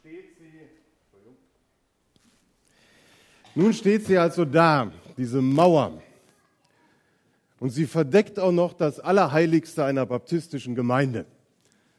steht 0.00 0.38
sie, 0.38 0.68
nun 3.54 3.74
steht 3.74 4.06
sie 4.06 4.16
also 4.16 4.44
da, 4.44 4.90
diese 5.16 5.42
Mauer. 5.42 6.02
Und 7.58 7.70
sie 7.70 7.86
verdeckt 7.86 8.38
auch 8.38 8.52
noch 8.52 8.72
das 8.72 8.98
Allerheiligste 8.98 9.84
einer 9.84 10.06
baptistischen 10.06 10.74
Gemeinde, 10.74 11.26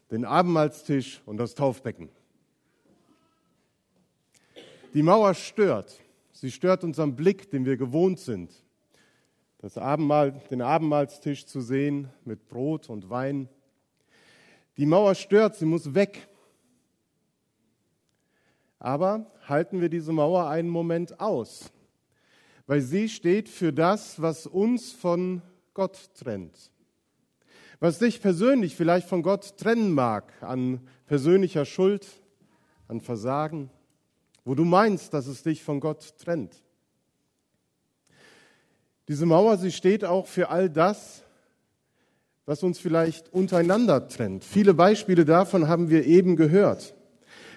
den 0.09 0.25
Abendmahlstisch 0.25 1.21
und 1.27 1.37
das 1.37 1.53
Taufbecken. 1.53 2.09
Die 4.95 5.03
Mauer 5.03 5.35
stört. 5.35 6.01
Sie 6.31 6.49
stört 6.49 6.83
unseren 6.83 7.15
Blick, 7.15 7.51
den 7.51 7.65
wir 7.65 7.77
gewohnt 7.77 8.19
sind. 8.19 8.51
Das 9.59 9.77
Abendmahl, 9.77 10.41
den 10.49 10.63
Abendmahlstisch 10.63 11.45
zu 11.45 11.61
sehen 11.61 12.09
mit 12.25 12.47
Brot 12.49 12.89
und 12.89 13.11
Wein. 13.11 13.47
Die 14.77 14.87
Mauer 14.87 15.13
stört, 15.13 15.55
sie 15.55 15.65
muss 15.65 15.93
weg. 15.93 16.27
Aber 18.81 19.27
halten 19.47 19.79
wir 19.79 19.89
diese 19.89 20.11
Mauer 20.11 20.49
einen 20.49 20.67
Moment 20.67 21.19
aus, 21.19 21.71
weil 22.65 22.81
sie 22.81 23.09
steht 23.09 23.47
für 23.47 23.71
das, 23.71 24.19
was 24.19 24.47
uns 24.47 24.91
von 24.91 25.43
Gott 25.75 26.09
trennt. 26.15 26.71
Was 27.79 27.99
dich 27.99 28.23
persönlich 28.23 28.75
vielleicht 28.75 29.07
von 29.07 29.21
Gott 29.21 29.55
trennen 29.57 29.93
mag 29.93 30.33
an 30.41 30.81
persönlicher 31.05 31.63
Schuld, 31.63 32.07
an 32.87 33.01
Versagen, 33.01 33.69
wo 34.45 34.55
du 34.55 34.65
meinst, 34.65 35.13
dass 35.13 35.27
es 35.27 35.43
dich 35.43 35.63
von 35.63 35.79
Gott 35.79 36.17
trennt. 36.17 36.55
Diese 39.07 39.27
Mauer, 39.27 39.57
sie 39.57 39.71
steht 39.71 40.03
auch 40.03 40.25
für 40.25 40.49
all 40.49 40.71
das, 40.71 41.23
was 42.47 42.63
uns 42.63 42.79
vielleicht 42.79 43.31
untereinander 43.31 44.07
trennt. 44.07 44.43
Viele 44.43 44.73
Beispiele 44.73 45.23
davon 45.23 45.67
haben 45.67 45.91
wir 45.91 46.03
eben 46.07 46.35
gehört. 46.35 46.95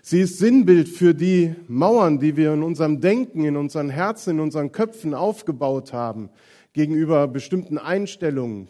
Sie 0.07 0.21
ist 0.21 0.37
Sinnbild 0.37 0.91
für 0.91 1.15
die 1.15 1.55
Mauern, 1.67 2.19
die 2.19 2.37
wir 2.37 2.53
in 2.53 2.63
unserem 2.63 3.01
Denken, 3.01 3.43
in 3.47 3.57
unseren 3.57 3.89
Herzen, 3.89 4.33
in 4.33 4.41
unseren 4.41 4.71
Köpfen 4.71 5.15
aufgebaut 5.15 5.95
haben, 5.95 6.29
gegenüber 6.75 7.27
bestimmten 7.27 7.79
Einstellungen, 7.79 8.69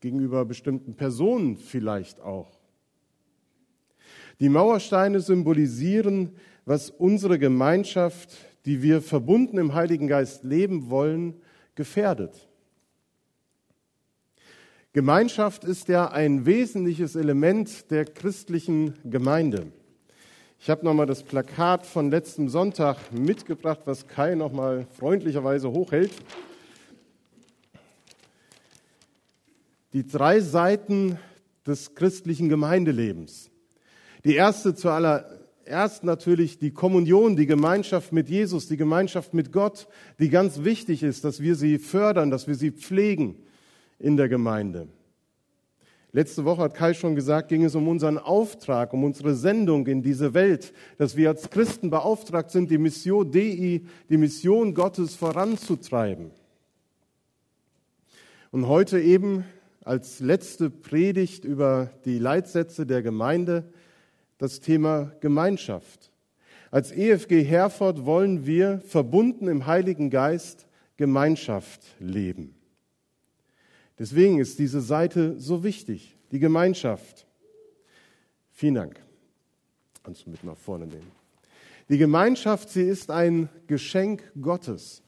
gegenüber 0.00 0.44
bestimmten 0.44 0.96
Personen 0.96 1.58
vielleicht 1.58 2.20
auch. 2.20 2.58
Die 4.40 4.48
Mauersteine 4.48 5.20
symbolisieren, 5.20 6.32
was 6.64 6.90
unsere 6.90 7.38
Gemeinschaft, 7.38 8.36
die 8.64 8.82
wir 8.82 9.00
verbunden 9.00 9.58
im 9.58 9.74
Heiligen 9.74 10.08
Geist 10.08 10.42
leben 10.42 10.90
wollen, 10.90 11.34
gefährdet. 11.76 12.48
Gemeinschaft 14.92 15.62
ist 15.62 15.86
ja 15.86 16.10
ein 16.10 16.46
wesentliches 16.46 17.14
Element 17.14 17.92
der 17.92 18.06
christlichen 18.06 18.94
Gemeinde. 19.04 19.68
Ich 20.60 20.70
habe 20.70 20.84
nochmal 20.84 21.06
das 21.06 21.22
Plakat 21.22 21.84
von 21.84 22.10
letztem 22.10 22.48
Sonntag 22.48 22.96
mitgebracht, 23.12 23.80
was 23.84 24.08
Kai 24.08 24.34
nochmal 24.34 24.86
freundlicherweise 24.98 25.70
hochhält. 25.70 26.12
Die 29.92 30.06
drei 30.06 30.40
Seiten 30.40 31.18
des 31.66 31.94
christlichen 31.94 32.48
Gemeindelebens. 32.48 33.50
Die 34.24 34.34
erste 34.34 34.74
zuallererst 34.74 36.02
natürlich 36.02 36.58
die 36.58 36.72
Kommunion, 36.72 37.36
die 37.36 37.46
Gemeinschaft 37.46 38.12
mit 38.12 38.28
Jesus, 38.28 38.66
die 38.68 38.76
Gemeinschaft 38.76 39.34
mit 39.34 39.52
Gott, 39.52 39.86
die 40.18 40.30
ganz 40.30 40.64
wichtig 40.64 41.02
ist, 41.02 41.24
dass 41.24 41.40
wir 41.40 41.56
sie 41.56 41.78
fördern, 41.78 42.30
dass 42.30 42.46
wir 42.46 42.54
sie 42.54 42.70
pflegen 42.70 43.36
in 43.98 44.16
der 44.16 44.28
Gemeinde. 44.28 44.88
Letzte 46.14 46.44
Woche 46.44 46.62
hat 46.62 46.74
Kai 46.74 46.94
schon 46.94 47.16
gesagt, 47.16 47.48
ging 47.48 47.64
es 47.64 47.74
um 47.74 47.88
unseren 47.88 48.18
Auftrag, 48.18 48.92
um 48.92 49.02
unsere 49.02 49.34
Sendung 49.34 49.84
in 49.88 50.00
diese 50.00 50.32
Welt, 50.32 50.72
dass 50.96 51.16
wir 51.16 51.28
als 51.28 51.50
Christen 51.50 51.90
beauftragt 51.90 52.52
sind, 52.52 52.70
die 52.70 52.78
Mission 52.78 53.32
Dei, 53.32 53.82
die 54.08 54.16
Mission 54.16 54.74
Gottes 54.74 55.16
voranzutreiben. 55.16 56.30
Und 58.52 58.68
heute 58.68 59.00
eben 59.00 59.44
als 59.82 60.20
letzte 60.20 60.70
Predigt 60.70 61.44
über 61.44 61.90
die 62.04 62.20
Leitsätze 62.20 62.86
der 62.86 63.02
Gemeinde 63.02 63.64
das 64.38 64.60
Thema 64.60 65.10
Gemeinschaft. 65.18 66.12
Als 66.70 66.92
EFG 66.92 67.42
Herford 67.42 68.06
wollen 68.06 68.46
wir 68.46 68.80
verbunden 68.86 69.48
im 69.48 69.66
Heiligen 69.66 70.10
Geist 70.10 70.68
Gemeinschaft 70.96 71.80
leben. 71.98 72.54
Deswegen 73.98 74.40
ist 74.40 74.58
diese 74.58 74.80
Seite 74.80 75.38
so 75.38 75.62
wichtig, 75.62 76.16
die 76.32 76.40
Gemeinschaft. 76.40 77.26
Vielen 78.50 78.74
Dank. 78.74 79.00
Kannst 80.02 80.26
du 80.26 80.30
mit 80.30 80.42
nach 80.44 80.56
vorne 80.56 80.86
nehmen. 80.86 81.10
Die 81.88 81.98
Gemeinschaft, 81.98 82.70
sie 82.70 82.82
ist 82.82 83.10
ein 83.10 83.48
Geschenk 83.66 84.22
Gottes. 84.40 85.02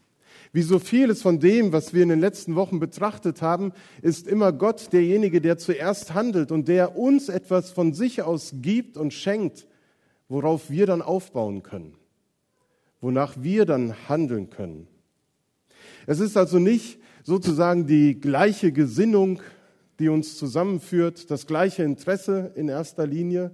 Wie 0.52 0.62
so 0.62 0.78
vieles 0.78 1.22
von 1.22 1.40
dem, 1.40 1.72
was 1.72 1.92
wir 1.92 2.02
in 2.02 2.08
den 2.08 2.20
letzten 2.20 2.54
Wochen 2.54 2.78
betrachtet 2.78 3.42
haben, 3.42 3.72
ist 4.02 4.26
immer 4.26 4.52
Gott 4.52 4.92
derjenige, 4.92 5.40
der 5.40 5.58
zuerst 5.58 6.14
handelt 6.14 6.52
und 6.52 6.68
der 6.68 6.96
uns 6.96 7.28
etwas 7.28 7.70
von 7.70 7.92
sich 7.92 8.22
aus 8.22 8.52
gibt 8.54 8.96
und 8.96 9.12
schenkt, 9.12 9.66
worauf 10.28 10.70
wir 10.70 10.86
dann 10.86 11.02
aufbauen 11.02 11.62
können, 11.62 11.94
wonach 13.00 13.34
wir 13.38 13.64
dann 13.64 14.08
handeln 14.08 14.50
können. 14.50 14.86
Es 16.06 16.20
ist 16.20 16.36
also 16.36 16.58
nicht 16.58 16.98
sozusagen 17.26 17.88
die 17.88 18.20
gleiche 18.20 18.70
Gesinnung, 18.70 19.40
die 19.98 20.08
uns 20.08 20.38
zusammenführt, 20.38 21.28
das 21.28 21.48
gleiche 21.48 21.82
Interesse 21.82 22.52
in 22.54 22.68
erster 22.68 23.04
Linie, 23.04 23.50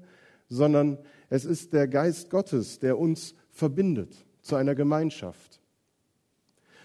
sondern 0.50 0.99
es 1.31 1.47
ist 1.47 1.72
der 1.72 1.88
Geist 1.88 2.28
Gottes, 2.28 2.81
der 2.81 2.99
uns 2.99 3.34
verbindet 3.50 4.15
zu 4.43 4.56
einer 4.56 4.75
Gemeinschaft. 4.75 5.62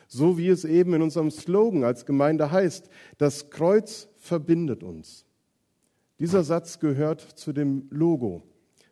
So 0.08 0.38
wie 0.38 0.48
es 0.48 0.64
eben 0.64 0.94
in 0.94 1.02
unserem 1.02 1.30
Slogan 1.30 1.84
als 1.84 2.06
Gemeinde 2.06 2.52
heißt, 2.52 2.90
das 3.18 3.50
Kreuz 3.50 4.08
verbindet 4.16 4.82
uns. 4.82 5.26
Dieser 6.20 6.46
Satz 6.46 6.80
gehört 6.80 7.20
zu 7.20 7.52
dem 7.52 7.88
Logo. 7.90 8.44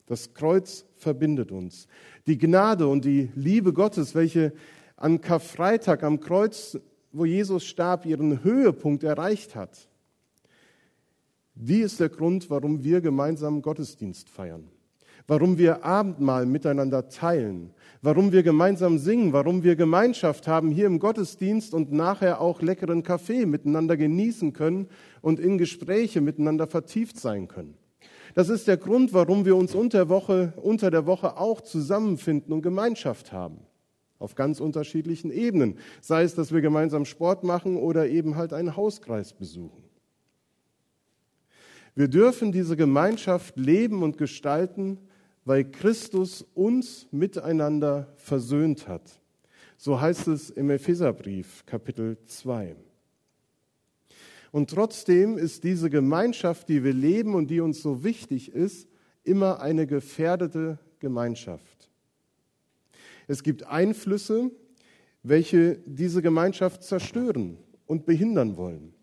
Das 0.05 0.33
Kreuz 0.33 0.83
verbindet 0.97 1.53
uns. 1.53 1.87
Die 2.27 2.37
Gnade 2.37 2.87
und 2.87 3.05
die 3.05 3.29
Liebe 3.35 3.71
Gottes, 3.71 4.15
welche 4.15 4.51
an 4.97 5.21
Karfreitag 5.21 6.03
am 6.03 6.19
Kreuz 6.19 6.77
wo 7.15 7.23
Jesus 7.23 7.63
starb, 7.65 8.05
ihren 8.05 8.43
Höhepunkt 8.43 9.03
erreicht 9.03 9.55
hat. 9.55 9.87
Die 11.53 11.79
ist 11.79 12.01
der 12.01 12.09
Grund, 12.09 12.49
warum 12.49 12.83
wir 12.83 12.99
gemeinsam 12.99 13.61
Gottesdienst 13.61 14.29
feiern, 14.29 14.67
warum 15.25 15.57
wir 15.57 15.85
Abendmahl 15.85 16.45
miteinander 16.45 17.07
teilen, 17.07 17.73
warum 18.01 18.33
wir 18.33 18.43
gemeinsam 18.43 18.97
singen, 18.97 19.31
warum 19.31 19.63
wir 19.63 19.77
Gemeinschaft 19.77 20.45
haben 20.49 20.71
hier 20.71 20.87
im 20.87 20.99
Gottesdienst 20.99 21.73
und 21.73 21.93
nachher 21.93 22.41
auch 22.41 22.61
leckeren 22.61 23.03
Kaffee 23.03 23.45
miteinander 23.45 23.95
genießen 23.95 24.51
können 24.51 24.89
und 25.21 25.39
in 25.39 25.57
Gespräche 25.57 26.19
miteinander 26.19 26.67
vertieft 26.67 27.17
sein 27.17 27.47
können. 27.47 27.75
Das 28.33 28.49
ist 28.49 28.67
der 28.67 28.75
Grund, 28.75 29.13
warum 29.13 29.45
wir 29.45 29.55
uns 29.55 29.73
unter, 29.73 30.09
Woche, 30.09 30.51
unter 30.57 30.91
der 30.91 31.05
Woche 31.05 31.37
auch 31.37 31.61
zusammenfinden 31.61 32.51
und 32.51 32.61
Gemeinschaft 32.61 33.31
haben 33.31 33.64
auf 34.19 34.35
ganz 34.35 34.59
unterschiedlichen 34.59 35.31
Ebenen. 35.31 35.77
Sei 36.01 36.23
es, 36.23 36.35
dass 36.35 36.51
wir 36.53 36.61
gemeinsam 36.61 37.05
Sport 37.05 37.43
machen 37.43 37.77
oder 37.77 38.07
eben 38.07 38.35
halt 38.35 38.53
einen 38.53 38.75
Hauskreis 38.75 39.33
besuchen. 39.33 39.83
Wir 41.95 42.07
dürfen 42.07 42.51
diese 42.51 42.75
Gemeinschaft 42.75 43.57
leben 43.57 44.03
und 44.03 44.17
gestalten, 44.17 44.97
weil 45.45 45.63
Christus 45.63 46.45
uns 46.53 47.07
miteinander 47.11 48.13
versöhnt 48.17 48.87
hat. 48.87 49.21
So 49.77 50.01
heißt 50.01 50.27
es 50.27 50.49
im 50.49 50.69
Epheserbrief 50.69 51.65
Kapitel 51.65 52.17
2. 52.25 52.75
Und 54.51 54.69
trotzdem 54.69 55.37
ist 55.37 55.63
diese 55.63 55.89
Gemeinschaft, 55.89 56.69
die 56.69 56.83
wir 56.83 56.93
leben 56.93 57.35
und 57.35 57.47
die 57.47 57.59
uns 57.59 57.81
so 57.81 58.03
wichtig 58.03 58.53
ist, 58.53 58.87
immer 59.23 59.59
eine 59.59 59.85
gefährdete 59.85 60.79
Gemeinschaft. 60.99 61.84
Es 63.27 63.43
gibt 63.43 63.65
Einflüsse, 63.65 64.51
welche 65.23 65.79
diese 65.85 66.21
Gemeinschaft 66.21 66.83
zerstören 66.83 67.57
und 67.85 68.05
behindern 68.05 68.57
wollen, 68.57 68.93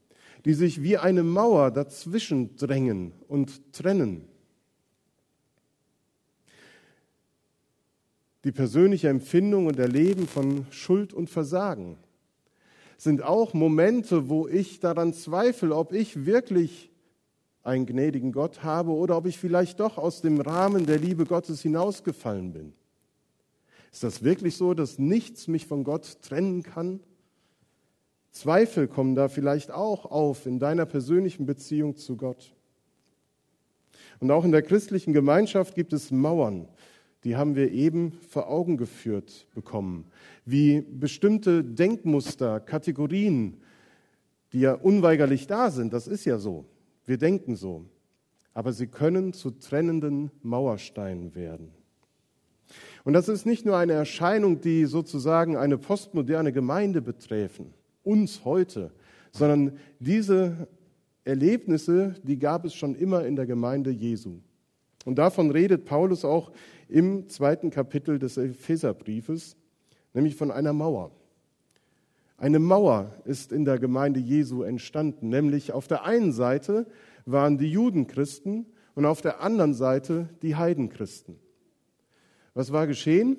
die 0.45 0.55
sich 0.55 0.83
wie 0.83 0.99
eine 0.99 1.23
Mauer 1.23 1.71
dazwischen 1.71 2.57
drängen 2.57 3.13
und 3.29 3.73
trennen. 3.73 4.29
Die 8.45 8.53
persönliche 8.53 9.09
Empfindung 9.09 9.67
und 9.67 9.79
Erleben 9.79 10.27
von 10.27 10.67
Schuld 10.71 11.13
und 11.13 11.31
Versagen 11.31 11.97
sind 12.97 13.23
auch 13.23 13.55
Momente, 13.55 14.29
wo 14.29 14.49
ich 14.49 14.81
daran 14.81 15.13
zweifle, 15.13 15.75
ob 15.75 15.93
ich 15.93 16.25
wirklich 16.25 16.91
einen 17.63 17.87
gnädigen 17.87 18.33
Gott 18.33 18.63
habe 18.65 18.91
oder 18.93 19.17
ob 19.17 19.27
ich 19.27 19.39
vielleicht 19.39 19.81
doch 19.81 19.99
aus 19.99 20.21
dem 20.21 20.41
Rahmen 20.41 20.87
der 20.87 20.99
Liebe 20.99 21.25
Gottes 21.25 21.63
hinausgefallen 21.63 22.53
bin. 22.53 22.73
Ist 23.93 24.03
das 24.03 24.25
wirklich 24.25 24.57
so, 24.57 24.73
dass 24.75 24.99
nichts 24.99 25.49
mich 25.49 25.67
von 25.67 25.85
Gott 25.85 26.23
trennen 26.23 26.63
kann? 26.63 27.01
Zweifel 28.31 28.89
kommen 28.89 29.15
da 29.15 29.29
vielleicht 29.29 29.71
auch 29.71 30.07
auf 30.07 30.47
in 30.47 30.59
deiner 30.59 30.87
persönlichen 30.87 31.45
Beziehung 31.45 31.97
zu 31.97 32.17
Gott. 32.17 32.55
Und 34.21 34.31
auch 34.31 34.45
in 34.45 34.53
der 34.53 34.63
christlichen 34.63 35.13
Gemeinschaft 35.13 35.75
gibt 35.75 35.93
es 35.93 36.11
Mauern, 36.11 36.69
die 37.25 37.37
haben 37.37 37.55
wir 37.55 37.71
eben 37.71 38.13
vor 38.31 38.49
Augen 38.49 38.79
geführt 38.79 39.47
bekommen, 39.55 40.07
wie 40.45 40.81
bestimmte 40.81 41.63
Denkmuster, 41.63 42.61
Kategorien, 42.61 43.61
die 44.53 44.61
ja 44.61 44.75
unweigerlich 44.75 45.47
da 45.47 45.71
sind, 45.71 45.93
das 45.93 46.09
ist 46.09 46.25
ja 46.25 46.39
so, 46.39 46.65
wir 47.05 47.19
denken 47.19 47.57
so, 47.57 47.85
aber 48.55 48.73
sie 48.73 48.87
können 48.87 49.33
zu 49.33 49.51
trennenden 49.51 50.31
Mauersteinen 50.43 51.35
werden. 51.35 51.73
Und 53.05 53.15
das 53.15 53.29
ist 53.29 53.47
nicht 53.47 53.67
nur 53.67 53.77
eine 53.77 53.95
Erscheinung, 53.95 54.61
die 54.61 54.85
sozusagen 54.85 55.57
eine 55.57 55.79
postmoderne 55.79 56.53
Gemeinde 56.53 57.03
betreffen, 57.03 57.75
uns 58.05 58.45
heute, 58.45 58.93
sondern 59.33 59.79
diese 59.99 60.69
Erlebnisse, 61.25 62.15
die 62.23 62.39
gab 62.39 62.65
es 62.65 62.75
schon 62.75 62.95
immer 62.95 63.25
in 63.25 63.37
der 63.37 63.47
Gemeinde 63.47 63.91
Jesu. 63.91 64.39
Und 65.05 65.17
davon 65.17 65.51
redet 65.51 65.85
Paulus 65.85 66.25
auch 66.25 66.53
im 66.89 67.29
zweiten 67.29 67.71
Kapitel 67.71 68.19
des 68.19 68.37
Epheserbriefes, 68.37 69.57
nämlich 70.15 70.37
von 70.37 70.51
einer 70.51 70.73
Mauer. 70.73 71.11
Eine 72.37 72.59
Mauer 72.59 73.13
ist 73.25 73.53
in 73.53 73.65
der 73.65 73.79
Gemeinde 73.79 74.21
Jesu 74.21 74.63
entstanden, 74.63 75.29
nämlich 75.29 75.73
auf 75.73 75.87
der 75.87 76.05
einen 76.05 76.33
Seite 76.33 76.87
waren 77.25 77.57
die 77.57 77.71
Judenchristen 77.71 78.67
und 78.95 79.07
auf 79.07 79.23
der 79.23 79.41
anderen 79.41 79.75
Seite 79.75 80.29
die 80.43 80.57
Heidenchristen. 80.57 81.39
Was 82.55 82.73
war 82.73 82.87
geschehen? 82.87 83.37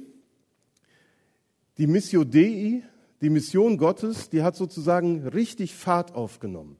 Die 1.77 1.87
Missio 1.87 2.23
Dei, 2.23 2.83
die 3.21 3.29
Mission 3.29 3.77
Gottes, 3.77 4.29
die 4.29 4.43
hat 4.43 4.55
sozusagen 4.55 5.27
richtig 5.27 5.75
Fahrt 5.75 6.13
aufgenommen. 6.13 6.77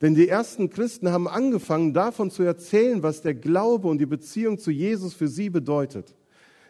Denn 0.00 0.14
die 0.14 0.28
ersten 0.28 0.70
Christen 0.70 1.10
haben 1.10 1.28
angefangen 1.28 1.94
davon 1.94 2.30
zu 2.30 2.42
erzählen, 2.42 3.02
was 3.02 3.22
der 3.22 3.34
Glaube 3.34 3.88
und 3.88 3.98
die 3.98 4.06
Beziehung 4.06 4.58
zu 4.58 4.70
Jesus 4.70 5.14
für 5.14 5.28
sie 5.28 5.50
bedeutet. 5.50 6.14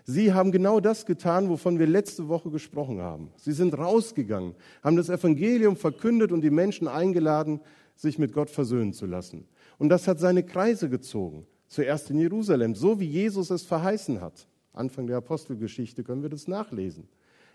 Sie 0.04 0.34
haben 0.34 0.52
genau 0.52 0.80
das 0.80 1.06
getan, 1.06 1.48
wovon 1.48 1.78
wir 1.78 1.86
letzte 1.86 2.28
Woche 2.28 2.50
gesprochen 2.50 3.00
haben. 3.00 3.30
Sie 3.36 3.52
sind 3.52 3.76
rausgegangen, 3.76 4.54
haben 4.82 4.96
das 4.96 5.08
Evangelium 5.08 5.76
verkündet 5.76 6.30
und 6.30 6.42
die 6.42 6.50
Menschen 6.50 6.86
eingeladen, 6.86 7.60
sich 7.96 8.18
mit 8.18 8.32
Gott 8.32 8.50
versöhnen 8.50 8.92
zu 8.92 9.06
lassen. 9.06 9.48
Und 9.78 9.88
das 9.88 10.06
hat 10.06 10.20
seine 10.20 10.42
Kreise 10.42 10.90
gezogen. 10.90 11.46
Zuerst 11.66 12.10
in 12.10 12.18
Jerusalem, 12.18 12.74
so 12.74 13.00
wie 13.00 13.06
Jesus 13.06 13.50
es 13.50 13.62
verheißen 13.62 14.20
hat. 14.20 14.46
Anfang 14.74 15.06
der 15.06 15.16
Apostelgeschichte 15.16 16.04
können 16.04 16.22
wir 16.22 16.28
das 16.28 16.48
nachlesen. 16.48 17.08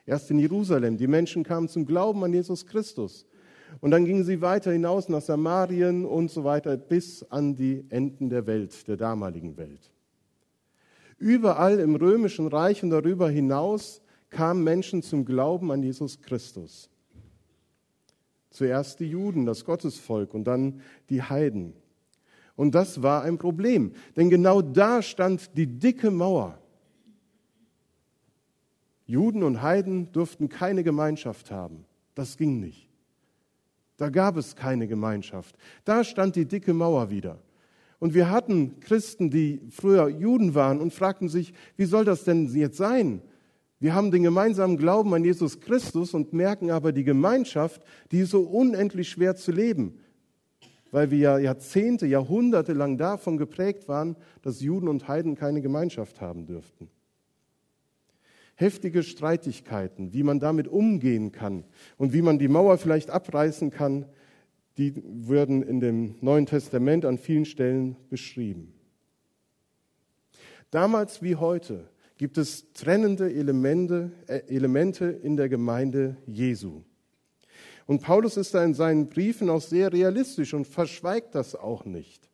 Erst 0.06 0.31
in 0.31 0.39
Jerusalem. 0.39 0.98
Die 0.98 1.07
Menschen 1.07 1.44
kamen 1.44 1.68
zum 1.68 1.86
Glauben 1.86 2.24
an 2.24 2.33
Jesus 2.33 2.66
Christus. 2.66 3.27
Und 3.81 3.92
dann 3.92 4.06
gingen 4.06 4.24
sie 4.24 4.42
weiter 4.42 4.71
hinaus 4.71 5.10
nach 5.10 5.21
Samarien 5.21 6.06
und 6.06 6.31
so 6.31 6.44
weiter 6.44 6.75
bis 6.77 7.24
an 7.24 7.56
die 7.56 7.86
Enden 7.89 8.30
der 8.30 8.48
Welt, 8.48 8.88
der 8.88 8.98
damaligen 8.98 9.57
Welt. 9.57 9.92
Überall 11.18 11.80
im 11.80 11.95
römischen 11.95 12.48
Reich 12.48 12.81
und 12.81 12.89
darüber 12.89 13.30
hinaus 13.30 14.01
kamen 14.30 14.63
Menschen 14.63 15.04
zum 15.04 15.25
Glauben 15.25 15.72
an 15.72 15.83
Jesus 15.83 16.22
Christus. 16.22 16.89
Zuerst 18.50 19.00
die 19.00 19.10
Juden, 19.10 19.45
das 19.45 19.65
Gottesvolk 19.65 20.33
und 20.33 20.45
dann 20.45 20.81
die 21.10 21.22
Heiden. 21.22 21.74
Und 22.56 22.74
das 22.74 23.04
war 23.04 23.24
ein 23.24 23.38
Problem, 23.38 23.94
denn 24.15 24.30
genau 24.30 24.62
da 24.62 25.01
stand 25.01 25.56
die 25.56 25.68
dicke 25.68 26.10
Mauer. 26.10 26.58
Juden 29.09 29.41
und 29.41 29.63
Heiden 29.63 30.11
durften 30.11 30.50
keine 30.50 30.83
Gemeinschaft 30.83 31.50
haben. 31.50 31.83
Das 32.13 32.38
ging 32.38 32.59
nicht. 32.59 32.88
Da 33.97 34.09
gab 34.09 34.38
es 34.38 34.56
keine 34.56 34.88
Gemeinschaft. 34.88 35.57
Da 35.83 36.03
stand 36.03 36.35
die 36.35 36.45
dicke 36.45 36.75
Mauer 36.75 37.09
wieder. 37.09 37.39
Und 37.97 38.13
wir 38.13 38.29
hatten 38.29 38.79
Christen, 38.81 39.31
die 39.31 39.61
früher 39.71 40.09
Juden 40.09 40.53
waren 40.53 40.79
und 40.79 40.94
fragten 40.94 41.27
sich, 41.27 41.56
wie 41.75 41.85
soll 41.85 42.06
das 42.06 42.23
denn 42.23 42.53
jetzt 42.53 42.77
sein? 42.77 43.23
Wir 43.79 43.95
haben 43.95 44.11
den 44.11 44.21
gemeinsamen 44.21 44.77
Glauben 44.77 45.12
an 45.15 45.25
Jesus 45.25 45.59
Christus 45.59 46.13
und 46.13 46.31
merken 46.31 46.69
aber 46.69 46.91
die 46.91 47.03
Gemeinschaft, 47.03 47.81
die 48.12 48.19
ist 48.19 48.29
so 48.29 48.41
unendlich 48.41 49.09
schwer 49.09 49.35
zu 49.35 49.51
leben, 49.51 49.97
weil 50.91 51.09
wir 51.09 51.17
ja 51.17 51.39
Jahrzehnte, 51.39 52.05
Jahrhunderte 52.05 52.73
lang 52.73 53.00
davon 53.00 53.38
geprägt 53.38 53.88
waren, 53.88 54.15
dass 54.44 54.62
Juden 54.62 54.88
und 54.88 55.07
Heiden 55.07 55.33
keine 55.33 55.62
Gemeinschaft 55.62 56.21
haben 56.21 56.45
dürften 56.45 56.91
heftige 58.59 59.03
Streitigkeiten, 59.03 60.13
wie 60.13 60.23
man 60.23 60.41
damit 60.41 60.67
umgehen 60.67 61.31
kann 61.31 61.63
und 61.97 62.11
wie 62.11 62.21
man 62.21 62.39
die 62.39 62.50
Mauer 62.50 62.77
vielleicht 62.77 63.09
abreißen 63.09 63.69
kann, 63.71 64.06
die 64.77 65.01
würden 65.06 65.63
in 65.63 65.79
dem 65.79 66.15
Neuen 66.19 66.45
Testament 66.45 67.06
an 67.06 67.17
vielen 67.17 67.45
Stellen 67.45 67.95
beschrieben. 68.09 68.73
Damals 70.71 71.21
wie 71.23 71.38
heute 71.38 71.89
gibt 72.17 72.38
es 72.38 72.73
trennende 72.73 73.33
Elemente, 73.33 74.11
äh, 74.27 74.41
Elemente 74.47 75.05
in 75.05 75.38
der 75.38 75.47
Gemeinde 75.47 76.17
Jesu. 76.25 76.83
Und 77.88 78.01
Paulus 78.01 78.35
ist 78.35 78.53
da 78.53 78.63
in 78.63 78.73
seinen 78.73 79.07
Briefen 79.07 79.50
auch 79.50 79.62
sehr 79.62 79.91
realistisch 79.94 80.53
und 80.53 80.67
verschweigt 80.67 81.33
das 81.33 81.55
auch 81.55 81.85
nicht. 81.85 82.28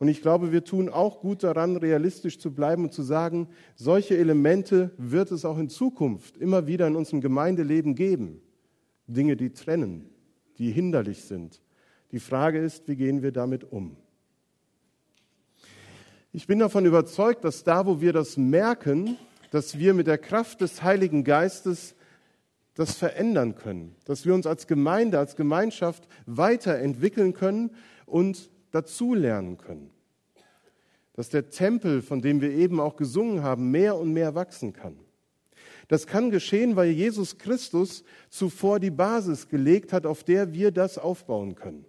Und 0.00 0.08
ich 0.08 0.22
glaube, 0.22 0.50
wir 0.50 0.64
tun 0.64 0.88
auch 0.88 1.20
gut 1.20 1.42
daran, 1.42 1.76
realistisch 1.76 2.38
zu 2.38 2.54
bleiben 2.54 2.84
und 2.84 2.92
zu 2.94 3.02
sagen, 3.02 3.48
solche 3.76 4.16
Elemente 4.16 4.92
wird 4.96 5.30
es 5.30 5.44
auch 5.44 5.58
in 5.58 5.68
Zukunft 5.68 6.38
immer 6.38 6.66
wieder 6.66 6.86
in 6.86 6.96
unserem 6.96 7.20
Gemeindeleben 7.20 7.94
geben. 7.94 8.40
Dinge, 9.06 9.36
die 9.36 9.50
trennen, 9.50 10.08
die 10.56 10.70
hinderlich 10.72 11.24
sind. 11.24 11.60
Die 12.12 12.18
Frage 12.18 12.60
ist, 12.60 12.88
wie 12.88 12.96
gehen 12.96 13.22
wir 13.22 13.30
damit 13.30 13.70
um? 13.70 13.98
Ich 16.32 16.46
bin 16.46 16.60
davon 16.60 16.86
überzeugt, 16.86 17.44
dass 17.44 17.62
da, 17.62 17.84
wo 17.84 18.00
wir 18.00 18.14
das 18.14 18.38
merken, 18.38 19.18
dass 19.50 19.78
wir 19.78 19.92
mit 19.92 20.06
der 20.06 20.16
Kraft 20.16 20.62
des 20.62 20.82
Heiligen 20.82 21.24
Geistes 21.24 21.94
das 22.72 22.96
verändern 22.96 23.54
können, 23.54 23.96
dass 24.06 24.24
wir 24.24 24.32
uns 24.32 24.46
als 24.46 24.66
Gemeinde, 24.66 25.18
als 25.18 25.36
Gemeinschaft 25.36 26.08
weiterentwickeln 26.24 27.34
können 27.34 27.72
und 28.06 28.48
dazulernen 28.70 29.58
können. 29.58 29.90
Dass 31.14 31.28
der 31.28 31.50
Tempel, 31.50 32.02
von 32.02 32.22
dem 32.22 32.40
wir 32.40 32.50
eben 32.50 32.80
auch 32.80 32.96
gesungen 32.96 33.42
haben, 33.42 33.70
mehr 33.70 33.96
und 33.96 34.12
mehr 34.12 34.34
wachsen 34.34 34.72
kann. 34.72 34.96
Das 35.88 36.06
kann 36.06 36.30
geschehen, 36.30 36.76
weil 36.76 36.90
Jesus 36.90 37.36
Christus 37.36 38.04
zuvor 38.28 38.78
die 38.78 38.90
Basis 38.92 39.48
gelegt 39.48 39.92
hat, 39.92 40.06
auf 40.06 40.22
der 40.22 40.54
wir 40.54 40.70
das 40.70 40.98
aufbauen 40.98 41.56
können. 41.56 41.84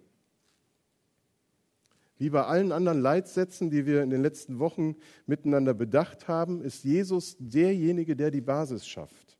Wie 2.18 2.30
bei 2.30 2.44
allen 2.44 2.72
anderen 2.72 3.00
Leitsätzen, 3.00 3.70
die 3.70 3.86
wir 3.86 4.02
in 4.02 4.10
den 4.10 4.22
letzten 4.22 4.58
Wochen 4.58 4.96
miteinander 5.26 5.74
bedacht 5.74 6.28
haben, 6.28 6.62
ist 6.62 6.84
Jesus 6.84 7.36
derjenige, 7.38 8.14
der 8.14 8.30
die 8.30 8.40
Basis 8.40 8.86
schafft. 8.86 9.38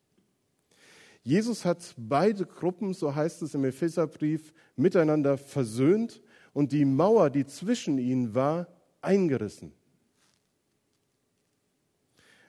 Jesus 1.23 1.65
hat 1.65 1.95
beide 1.97 2.45
Gruppen, 2.45 2.95
so 2.95 3.15
heißt 3.15 3.43
es 3.43 3.55
im 3.55 3.65
Epheserbrief, 3.65 4.53
miteinander 4.75 5.39
versöhnt 5.39 6.21
und 6.53 6.73
die 6.73 6.85
Mauer, 6.85 7.31
die 7.31 7.47
zwischen 7.47 7.99
ihnen 7.99 8.35
war, 8.35 8.67
eingerissen. 9.01 9.73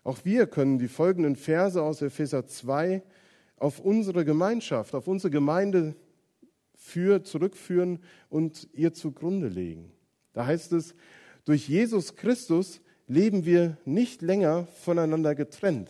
Auch 0.04 0.26
wir 0.26 0.48
können 0.48 0.80
die 0.80 0.88
folgenden 0.90 1.36
Verse 1.36 1.82
aus 1.82 2.02
Epheser 2.02 2.46
2 2.46 3.02
auf 3.58 3.80
unsere 3.80 4.26
Gemeinschaft, 4.26 4.94
auf 4.94 5.08
unsere 5.08 5.32
Gemeinde 5.32 5.96
für, 6.76 7.24
zurückführen 7.24 8.00
und 8.30 8.68
ihr 8.74 8.94
zugrunde 8.94 9.48
legen. 9.48 9.92
Da 10.34 10.46
heißt 10.46 10.74
es, 10.74 10.96
durch 11.46 11.70
Jesus 11.70 12.16
Christus 12.16 12.82
leben 13.08 13.46
wir 13.46 13.78
nicht 13.86 14.22
länger 14.22 14.68
voneinander 14.84 15.36
getrennt. 15.36 15.90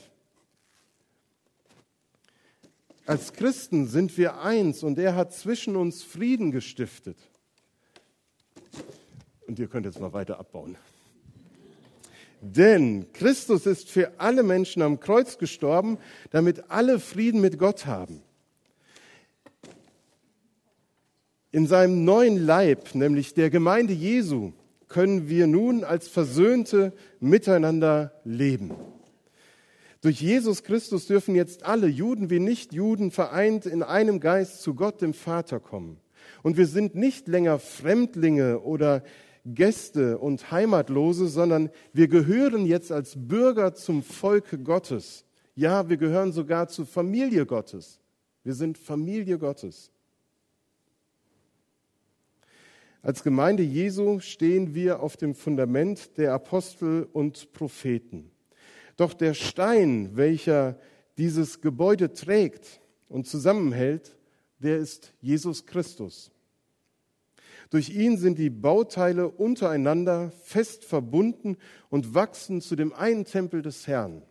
Als 3.06 3.34
Christen 3.34 3.88
sind 3.88 4.18
wir 4.18 4.40
eins 4.42 4.84
und 4.84 4.98
er 4.98 5.16
hat 5.16 5.34
zwischen 5.34 5.76
uns 5.76 6.04
Frieden 6.04 6.52
gestiftet. 6.52 7.18
Und 9.54 9.60
ihr 9.60 9.68
könnt 9.68 9.86
jetzt 9.86 10.00
mal 10.00 10.14
weiter 10.14 10.40
abbauen. 10.40 10.78
Denn 12.42 13.06
Christus 13.14 13.68
ist 13.68 13.88
für 13.88 14.20
alle 14.20 14.42
Menschen 14.42 14.82
am 14.82 15.00
Kreuz 15.00 15.38
gestorben, 15.38 16.00
damit 16.32 16.72
alle 16.72 17.00
Frieden 17.00 17.40
mit 17.40 17.60
Gott 17.60 17.86
haben. 17.86 18.24
In 21.52 21.68
seinem 21.68 22.04
neuen 22.04 22.44
Leib, 22.44 22.96
nämlich 22.96 23.36
der 23.36 23.52
Gemeinde 23.52 23.94
Jesu, 23.94 24.54
können 24.88 25.30
wir 25.30 25.46
nun 25.46 25.84
als 25.84 26.08
Versöhnte 26.08 26.92
miteinander 27.20 28.12
leben. 28.24 28.72
Durch 30.02 30.20
Jesus 30.20 30.64
Christus 30.64 31.06
dürfen 31.06 31.36
jetzt 31.36 31.64
alle, 31.64 31.86
Juden 31.86 32.32
wie 32.32 32.40
Nichtjuden, 32.40 33.12
vereint 33.12 33.68
in 33.68 33.84
einem 33.84 34.20
Geist 34.20 34.64
zu 34.64 34.74
Gott, 34.74 35.04
dem 35.04 35.14
Vater, 35.14 35.60
kommen. 35.60 36.00
Und 36.44 36.58
wir 36.58 36.68
sind 36.68 36.96
nicht 36.96 37.28
länger 37.28 37.58
Fremdlinge 37.58 38.60
oder 38.60 39.04
Gäste 39.46 40.18
und 40.18 40.52
Heimatlose, 40.52 41.28
sondern 41.28 41.70
wir 41.92 42.08
gehören 42.08 42.66
jetzt 42.66 42.92
als 42.92 43.16
Bürger 43.18 43.74
zum 43.74 44.04
Volk 44.04 44.64
Gottes. 44.64 45.26
Ja, 45.56 45.90
wir 45.90 45.98
gehören 45.98 46.32
sogar 46.32 46.68
zur 46.68 46.86
Familie 46.86 47.46
Gottes. 47.46 48.00
Wir 48.44 48.54
sind 48.54 48.78
Familie 48.78 49.38
Gottes. 49.38 49.92
Als 53.02 53.22
Gemeinde 53.22 53.64
Jesu 53.64 54.20
stehen 54.20 54.74
wir 54.74 55.02
auf 55.02 55.18
dem 55.18 55.36
Fundament 55.36 56.18
der 56.18 56.34
Apostel 56.34 57.08
und 57.12 57.52
Propheten. 57.52 58.32
Doch 58.96 59.14
der 59.14 59.34
Stein, 59.34 60.16
welcher 60.16 60.80
dieses 61.18 61.60
Gebäude 61.60 62.14
trägt 62.14 62.80
und 63.10 63.28
zusammenhält, 63.28 64.16
der 64.60 64.78
ist 64.78 65.14
Jesus 65.20 65.66
Christus. 65.66 66.32
Durch 67.74 67.90
ihn 67.90 68.20
sind 68.20 68.38
die 68.38 68.52
Bauteile 68.52 69.28
untereinander 69.28 70.30
fest 70.44 70.86
verbunden 70.86 71.58
und 71.90 72.14
wachsen 72.14 72.62
zu 72.62 72.76
dem 72.76 72.94
einen 72.94 73.26
Tempel 73.26 73.64
des 73.64 73.88
Herrn. 73.88 74.22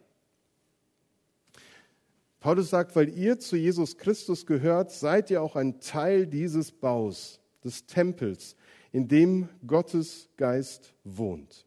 Paulus 2.38 2.70
sagt, 2.70 2.94
weil 2.94 3.08
ihr 3.08 3.40
zu 3.40 3.56
Jesus 3.56 3.99
Christus 3.99 4.46
gehört, 4.46 4.92
seid 4.92 5.28
ihr 5.28 5.42
auch 5.42 5.56
ein 5.56 5.80
Teil 5.80 6.28
dieses 6.28 6.70
Baus, 6.70 7.40
des 7.64 7.84
Tempels, 7.87 8.54
in 8.92 9.08
dem 9.08 9.49
Gottes 9.66 10.28
Geist 10.37 10.94
wohnt. 11.02 11.66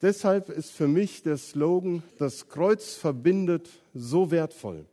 Deshalb 0.00 0.48
ist 0.48 0.70
für 0.70 0.86
mich 0.86 1.24
der 1.24 1.38
Slogan, 1.38 2.04
das 2.18 2.46
Kreuz 2.46 2.94
verbindet, 2.94 3.68
so 3.94 4.30
wertvoll 4.30 4.86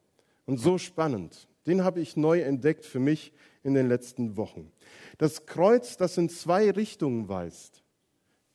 und 0.47 0.57
so 0.57 0.79
spannend. 0.79 1.47
Den 1.65 1.83
habe 1.83 1.99
ich 1.99 2.17
neu 2.17 2.41
entdeckt 2.41 2.85
für 2.85 2.99
mich 2.99 3.33
in 3.63 3.73
den 3.73 3.87
letzten 3.87 4.37
Wochen. 4.37 4.71
Das 5.17 5.45
Kreuz, 5.45 5.97
das 5.97 6.17
in 6.17 6.29
zwei 6.29 6.71
Richtungen 6.71 7.27
weist. 7.27 7.83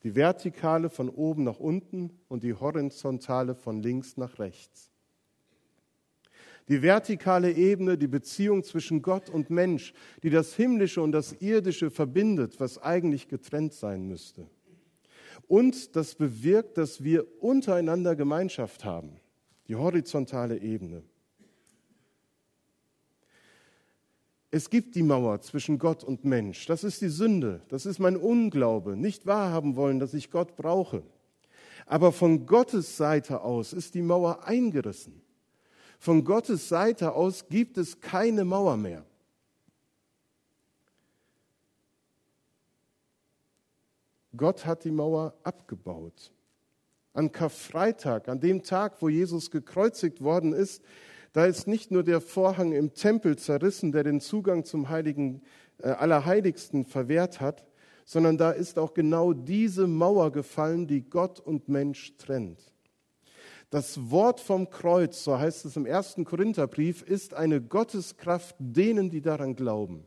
Die 0.02 0.14
vertikale 0.14 0.90
von 0.90 1.08
oben 1.08 1.44
nach 1.44 1.58
unten 1.58 2.10
und 2.28 2.42
die 2.42 2.54
horizontale 2.54 3.54
von 3.54 3.82
links 3.82 4.16
nach 4.16 4.38
rechts. 4.38 4.90
Die 6.68 6.80
vertikale 6.80 7.52
Ebene, 7.52 7.98
die 7.98 8.06
Beziehung 8.06 8.64
zwischen 8.64 9.02
Gott 9.02 9.28
und 9.28 9.50
Mensch, 9.50 9.92
die 10.22 10.30
das 10.30 10.54
Himmlische 10.54 11.02
und 11.02 11.12
das 11.12 11.32
Irdische 11.40 11.90
verbindet, 11.90 12.58
was 12.58 12.78
eigentlich 12.78 13.28
getrennt 13.28 13.74
sein 13.74 14.06
müsste. 14.06 14.46
Und 15.46 15.94
das 15.96 16.14
bewirkt, 16.14 16.78
dass 16.78 17.04
wir 17.04 17.26
untereinander 17.42 18.16
Gemeinschaft 18.16 18.84
haben, 18.84 19.20
die 19.68 19.76
horizontale 19.76 20.58
Ebene. 20.58 21.02
Es 24.54 24.70
gibt 24.70 24.94
die 24.94 25.02
Mauer 25.02 25.40
zwischen 25.40 25.80
Gott 25.80 26.04
und 26.04 26.24
Mensch. 26.24 26.66
Das 26.66 26.84
ist 26.84 27.02
die 27.02 27.08
Sünde. 27.08 27.60
Das 27.70 27.86
ist 27.86 27.98
mein 27.98 28.16
Unglaube. 28.16 28.96
Nicht 28.96 29.26
wahrhaben 29.26 29.74
wollen, 29.74 29.98
dass 29.98 30.14
ich 30.14 30.30
Gott 30.30 30.54
brauche. 30.54 31.02
Aber 31.86 32.12
von 32.12 32.46
Gottes 32.46 32.96
Seite 32.96 33.40
aus 33.40 33.72
ist 33.72 33.96
die 33.96 34.00
Mauer 34.00 34.44
eingerissen. 34.44 35.20
Von 35.98 36.22
Gottes 36.22 36.68
Seite 36.68 37.14
aus 37.14 37.48
gibt 37.48 37.78
es 37.78 38.00
keine 38.00 38.44
Mauer 38.44 38.76
mehr. 38.76 39.04
Gott 44.36 44.64
hat 44.64 44.84
die 44.84 44.92
Mauer 44.92 45.34
abgebaut. 45.42 46.30
An 47.12 47.32
Karfreitag, 47.32 48.28
an 48.28 48.38
dem 48.38 48.62
Tag, 48.62 49.02
wo 49.02 49.08
Jesus 49.08 49.50
gekreuzigt 49.50 50.22
worden 50.22 50.52
ist, 50.52 50.80
da 51.34 51.46
ist 51.46 51.66
nicht 51.66 51.90
nur 51.90 52.04
der 52.04 52.20
Vorhang 52.20 52.72
im 52.72 52.94
Tempel 52.94 53.36
zerrissen, 53.36 53.90
der 53.90 54.04
den 54.04 54.20
Zugang 54.20 54.64
zum 54.64 54.88
Heiligen, 54.88 55.42
äh, 55.78 55.88
Allerheiligsten 55.88 56.84
verwehrt 56.84 57.40
hat, 57.40 57.66
sondern 58.04 58.38
da 58.38 58.52
ist 58.52 58.78
auch 58.78 58.94
genau 58.94 59.32
diese 59.32 59.88
Mauer 59.88 60.30
gefallen, 60.30 60.86
die 60.86 61.02
Gott 61.02 61.40
und 61.40 61.68
Mensch 61.68 62.16
trennt. 62.18 62.60
Das 63.70 64.10
Wort 64.12 64.38
vom 64.38 64.70
Kreuz, 64.70 65.24
so 65.24 65.36
heißt 65.36 65.64
es 65.64 65.76
im 65.76 65.86
ersten 65.86 66.24
Korintherbrief, 66.24 67.02
ist 67.02 67.34
eine 67.34 67.60
Gotteskraft 67.60 68.54
denen, 68.60 69.10
die 69.10 69.20
daran 69.20 69.56
glauben. 69.56 70.04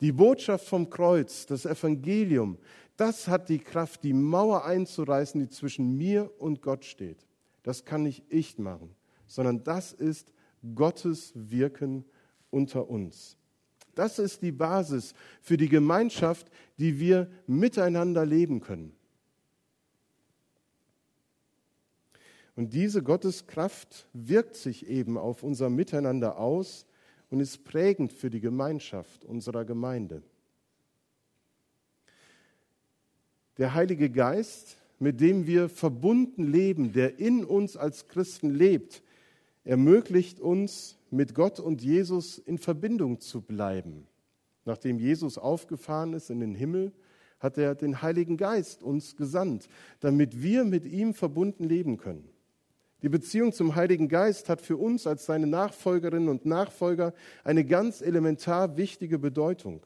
Die 0.00 0.10
Botschaft 0.10 0.66
vom 0.66 0.90
Kreuz, 0.90 1.46
das 1.46 1.64
Evangelium, 1.64 2.58
das 2.96 3.28
hat 3.28 3.48
die 3.48 3.60
Kraft, 3.60 4.02
die 4.02 4.14
Mauer 4.14 4.64
einzureißen, 4.64 5.40
die 5.40 5.48
zwischen 5.48 5.96
mir 5.96 6.32
und 6.40 6.60
Gott 6.60 6.84
steht. 6.84 7.24
Das 7.62 7.84
kann 7.84 8.02
nicht 8.02 8.24
ich 8.28 8.58
machen, 8.58 8.96
sondern 9.32 9.64
das 9.64 9.92
ist 9.92 10.32
Gottes 10.74 11.32
Wirken 11.34 12.04
unter 12.50 12.88
uns. 12.88 13.36
Das 13.94 14.18
ist 14.18 14.42
die 14.42 14.52
Basis 14.52 15.14
für 15.40 15.56
die 15.56 15.68
Gemeinschaft, 15.68 16.50
die 16.78 16.98
wir 16.98 17.30
miteinander 17.46 18.24
leben 18.26 18.60
können. 18.60 18.94
Und 22.54 22.74
diese 22.74 23.02
Gotteskraft 23.02 24.08
wirkt 24.12 24.56
sich 24.56 24.86
eben 24.86 25.16
auf 25.16 25.42
unser 25.42 25.70
Miteinander 25.70 26.38
aus 26.38 26.86
und 27.30 27.40
ist 27.40 27.64
prägend 27.64 28.12
für 28.12 28.28
die 28.28 28.40
Gemeinschaft 28.40 29.24
unserer 29.24 29.64
Gemeinde. 29.64 30.22
der 33.58 33.74
Heilige 33.74 34.10
Geist, 34.10 34.76
mit 34.98 35.20
dem 35.20 35.46
wir 35.46 35.68
verbunden 35.68 36.50
leben, 36.50 36.92
der 36.92 37.18
in 37.18 37.44
uns 37.44 37.76
als 37.76 38.08
Christen 38.08 38.50
lebt, 38.50 39.02
ermöglicht 39.64 40.40
uns, 40.40 40.98
mit 41.10 41.34
Gott 41.34 41.60
und 41.60 41.82
Jesus 41.82 42.38
in 42.38 42.58
Verbindung 42.58 43.20
zu 43.20 43.42
bleiben. 43.42 44.06
Nachdem 44.64 44.98
Jesus 44.98 45.36
aufgefahren 45.36 46.14
ist 46.14 46.30
in 46.30 46.40
den 46.40 46.54
Himmel, 46.54 46.92
hat 47.38 47.58
er 47.58 47.74
den 47.74 48.00
Heiligen 48.00 48.36
Geist 48.36 48.82
uns 48.82 49.16
gesandt, 49.16 49.68
damit 50.00 50.42
wir 50.42 50.64
mit 50.64 50.86
ihm 50.86 51.12
verbunden 51.12 51.64
leben 51.64 51.98
können. 51.98 52.28
Die 53.02 53.08
Beziehung 53.08 53.52
zum 53.52 53.74
Heiligen 53.74 54.08
Geist 54.08 54.48
hat 54.48 54.60
für 54.60 54.76
uns 54.76 55.08
als 55.08 55.26
seine 55.26 55.48
Nachfolgerinnen 55.48 56.28
und 56.28 56.46
Nachfolger 56.46 57.12
eine 57.42 57.64
ganz 57.64 58.00
elementar 58.00 58.76
wichtige 58.76 59.18
Bedeutung. 59.18 59.84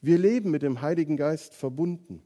Wir 0.00 0.16
leben 0.16 0.52
mit 0.52 0.62
dem 0.62 0.80
Heiligen 0.80 1.16
Geist 1.16 1.54
verbunden. 1.54 2.22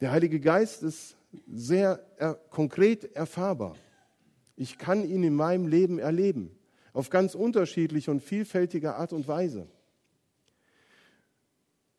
Der 0.00 0.12
Heilige 0.12 0.38
Geist 0.38 0.84
ist 0.84 1.16
sehr 1.48 1.98
konkret 2.50 3.16
erfahrbar. 3.16 3.74
Ich 4.60 4.76
kann 4.76 5.08
ihn 5.08 5.22
in 5.22 5.36
meinem 5.36 5.68
Leben 5.68 6.00
erleben, 6.00 6.50
auf 6.92 7.10
ganz 7.10 7.36
unterschiedliche 7.36 8.10
und 8.10 8.20
vielfältige 8.20 8.96
Art 8.96 9.12
und 9.12 9.28
Weise. 9.28 9.68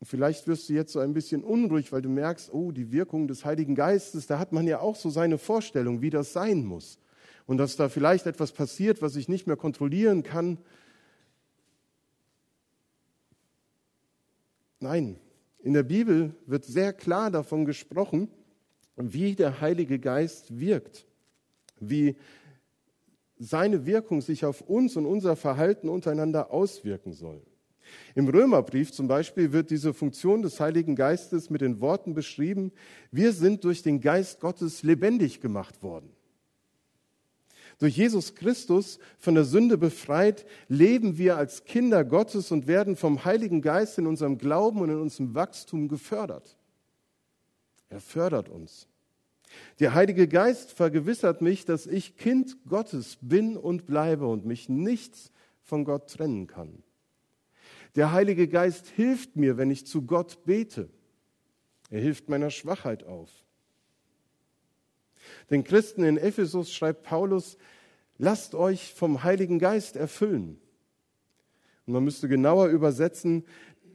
Und 0.02 0.08
vielleicht 0.08 0.46
wirst 0.46 0.68
du 0.68 0.74
jetzt 0.74 0.92
so 0.92 1.00
ein 1.00 1.14
bisschen 1.14 1.42
unruhig, 1.42 1.94
weil 1.94 2.02
du 2.02 2.10
merkst, 2.10 2.54
oh, 2.54 2.74
die 2.74 2.92
Wirkung 2.92 3.30
des 3.30 3.46
Heiligen 3.46 3.76
Geistes, 3.76 4.28
da 4.28 4.40
hat 4.40 4.52
man 4.52 4.68
ja 4.68 4.82
auch 4.82 4.98
so 4.98 5.10
seine 5.10 5.38
Vorstellung, 5.38 6.02
wie 6.02 6.10
das 6.10 6.34
sein 6.34 6.66
muss. 6.66 7.00
Und 7.48 7.60
dass 7.60 7.78
da 7.78 7.88
vielleicht 7.88 8.26
etwas 8.26 8.52
passiert, 8.52 9.02
was 9.02 9.16
ich 9.16 9.30
nicht 9.30 9.48
mehr 9.48 9.56
kontrollieren 9.56 10.24
kann. 10.24 10.58
Nein, 14.82 15.18
in 15.60 15.72
der 15.72 15.84
Bibel 15.84 16.36
wird 16.46 16.66
sehr 16.66 16.92
klar 16.92 17.32
davon 17.32 17.64
gesprochen, 17.64 18.28
wie 18.98 19.34
der 19.36 19.62
Heilige 19.62 19.98
Geist 19.98 20.60
wirkt, 20.60 21.06
wie 21.80 22.18
seine 23.40 23.86
Wirkung 23.86 24.22
sich 24.22 24.46
auf 24.46 24.62
uns 24.62 24.98
und 24.98 25.06
unser 25.06 25.36
Verhalten 25.36 25.90
untereinander 25.90 26.52
auswirken 26.52 27.14
soll. 27.14 27.42
Im 28.14 28.28
Römerbrief 28.28 28.92
zum 28.92 29.08
Beispiel 29.08 29.52
wird 29.52 29.72
diese 29.72 29.94
Funktion 29.94 30.42
des 30.42 30.60
Heiligen 30.60 30.96
Geistes 30.96 31.50
mit 31.50 31.62
den 31.62 31.82
Worten 31.82 32.14
beschrieben, 32.14 32.72
wir 33.12 33.34
sind 33.34 33.64
durch 33.64 33.82
den 33.82 34.02
Geist 34.02 34.42
Gottes 34.42 34.84
lebendig 34.84 35.42
gemacht 35.42 35.82
worden. 35.82 36.12
Durch 37.80 37.96
Jesus 37.96 38.36
Christus 38.36 39.00
von 39.18 39.36
der 39.36 39.46
Sünde 39.46 39.78
befreit, 39.78 40.46
leben 40.68 41.18
wir 41.18 41.38
als 41.38 41.64
Kinder 41.64 42.04
Gottes 42.04 42.52
und 42.52 42.68
werden 42.68 42.98
vom 42.98 43.24
Heiligen 43.24 43.62
Geist 43.62 43.98
in 43.98 44.06
unserem 44.06 44.38
Glauben 44.38 44.82
und 44.82 44.90
in 44.90 45.00
unserem 45.00 45.34
Wachstum 45.34 45.88
gefördert. 45.88 46.58
Er 47.88 48.02
fördert 48.02 48.50
uns. 48.50 48.88
Der 49.80 49.94
Heilige 49.94 50.28
Geist 50.28 50.72
vergewissert 50.72 51.42
mich, 51.42 51.66
dass 51.66 51.88
ich 51.88 52.18
Kind 52.18 52.58
Gottes 52.68 53.18
bin 53.22 53.58
und 53.58 53.86
bleibe 53.86 54.28
und 54.28 54.46
mich 54.46 54.70
nichts 54.70 55.32
von 55.64 55.86
Gott 55.86 56.10
trennen 56.10 56.48
kann. 56.48 56.84
Der 57.96 58.12
Heilige 58.12 58.48
Geist 58.48 58.88
hilft 58.88 59.36
mir, 59.36 59.58
wenn 59.58 59.72
ich 59.72 59.88
zu 59.88 60.04
Gott 60.04 60.44
bete. 60.46 60.90
Er 61.90 62.02
hilft 62.02 62.30
meiner 62.30 62.52
Schwachheit 62.52 63.04
auf. 63.04 63.30
Den 65.50 65.64
Christen 65.64 66.04
in 66.04 66.18
Ephesus 66.18 66.72
schreibt 66.72 67.04
Paulus, 67.04 67.58
lasst 68.18 68.56
euch 68.56 68.94
vom 68.94 69.24
Heiligen 69.24 69.60
Geist 69.60 69.96
erfüllen. 69.96 70.60
Und 71.86 71.94
man 71.94 72.04
müsste 72.04 72.28
genauer 72.28 72.68
übersetzen, 72.68 73.46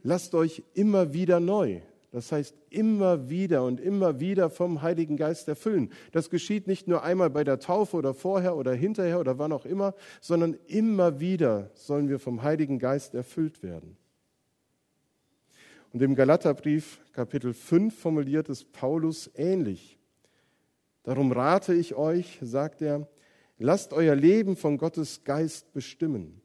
lasst 0.03 0.35
euch 0.35 0.63
immer 0.73 1.13
wieder 1.13 1.39
neu. 1.39 1.81
Das 2.15 2.31
heißt, 2.31 2.55
immer 2.69 3.29
wieder 3.29 3.65
und 3.65 3.81
immer 3.81 4.21
wieder 4.21 4.49
vom 4.49 4.81
Heiligen 4.81 5.17
Geist 5.17 5.49
erfüllen. 5.49 5.91
Das 6.13 6.29
geschieht 6.29 6.65
nicht 6.65 6.87
nur 6.87 7.03
einmal 7.03 7.29
bei 7.29 7.43
der 7.43 7.59
Taufe 7.59 7.97
oder 7.97 8.13
vorher 8.13 8.55
oder 8.55 8.73
hinterher 8.73 9.19
oder 9.19 9.37
wann 9.37 9.51
auch 9.51 9.65
immer, 9.65 9.93
sondern 10.21 10.57
immer 10.67 11.19
wieder 11.19 11.71
sollen 11.73 12.07
wir 12.07 12.19
vom 12.19 12.41
Heiligen 12.41 12.79
Geist 12.79 13.15
erfüllt 13.15 13.63
werden. 13.63 13.97
Und 15.91 16.01
im 16.01 16.15
Galaterbrief 16.15 17.01
Kapitel 17.11 17.53
5 17.53 17.93
formuliert 17.93 18.47
es 18.47 18.63
Paulus 18.63 19.29
ähnlich. 19.35 19.99
Darum 21.03 21.33
rate 21.33 21.73
ich 21.73 21.95
euch, 21.95 22.39
sagt 22.41 22.81
er, 22.81 23.09
lasst 23.57 23.91
euer 23.91 24.15
Leben 24.15 24.55
von 24.55 24.77
Gottes 24.77 25.25
Geist 25.25 25.73
bestimmen. 25.73 26.39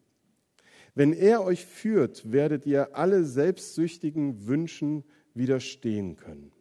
Wenn 0.97 1.13
er 1.13 1.45
euch 1.45 1.65
führt, 1.65 2.33
werdet 2.33 2.67
ihr 2.67 2.97
alle 2.97 3.23
selbstsüchtigen 3.23 4.49
Wünschen 4.49 5.05
widerstehen 5.35 6.17
können. 6.17 6.53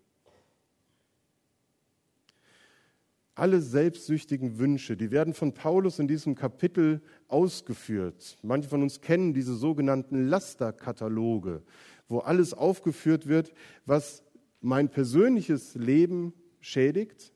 Alle 3.36 3.62
selbstsüchtigen 3.62 4.60
Wünsche, 4.60 4.98
die 4.98 5.12
werden 5.12 5.34
von 5.34 5.54
Paulus 5.54 5.98
in 6.00 6.10
diesem 6.10 6.36
Kapitel 6.36 7.02
ausgeführt. 7.30 8.38
Manche 8.44 8.68
von 8.68 8.84
uns 8.84 9.00
kennen 9.00 9.34
diese 9.34 9.56
sogenannten 9.56 10.28
Lasterkataloge, 10.28 11.64
wo 12.10 12.20
alles 12.20 12.54
aufgeführt 12.54 13.28
wird, 13.28 13.54
was 13.86 14.24
mein 14.60 14.90
persönliches 14.90 15.76
Leben 15.76 16.34
schädigt 16.60 17.34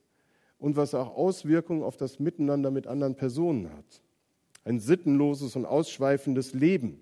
und 0.57 0.75
was 0.75 0.93
auch 0.93 1.15
Auswirkungen 1.15 1.83
auf 1.83 1.95
das 1.95 2.19
Miteinander 2.19 2.69
mit 2.69 2.85
anderen 2.85 3.15
Personen 3.15 3.71
hat. 3.71 4.01
Ein 4.65 4.79
sittenloses 4.79 5.55
und 5.55 5.65
ausschweifendes 5.65 6.53
Leben, 6.53 7.01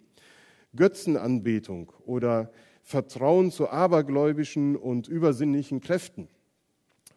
Götzenanbetung 0.75 1.91
oder 2.05 2.51
Vertrauen 2.83 3.51
zu 3.51 3.69
abergläubischen 3.69 4.75
und 4.75 5.07
übersinnlichen 5.07 5.81
Kräften, 5.81 6.27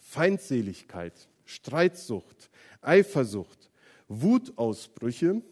Feindseligkeit, 0.01 1.29
Streitsucht, 1.45 2.51
Eifersucht, 2.81 3.71
Wutausbrüche, 4.09 5.43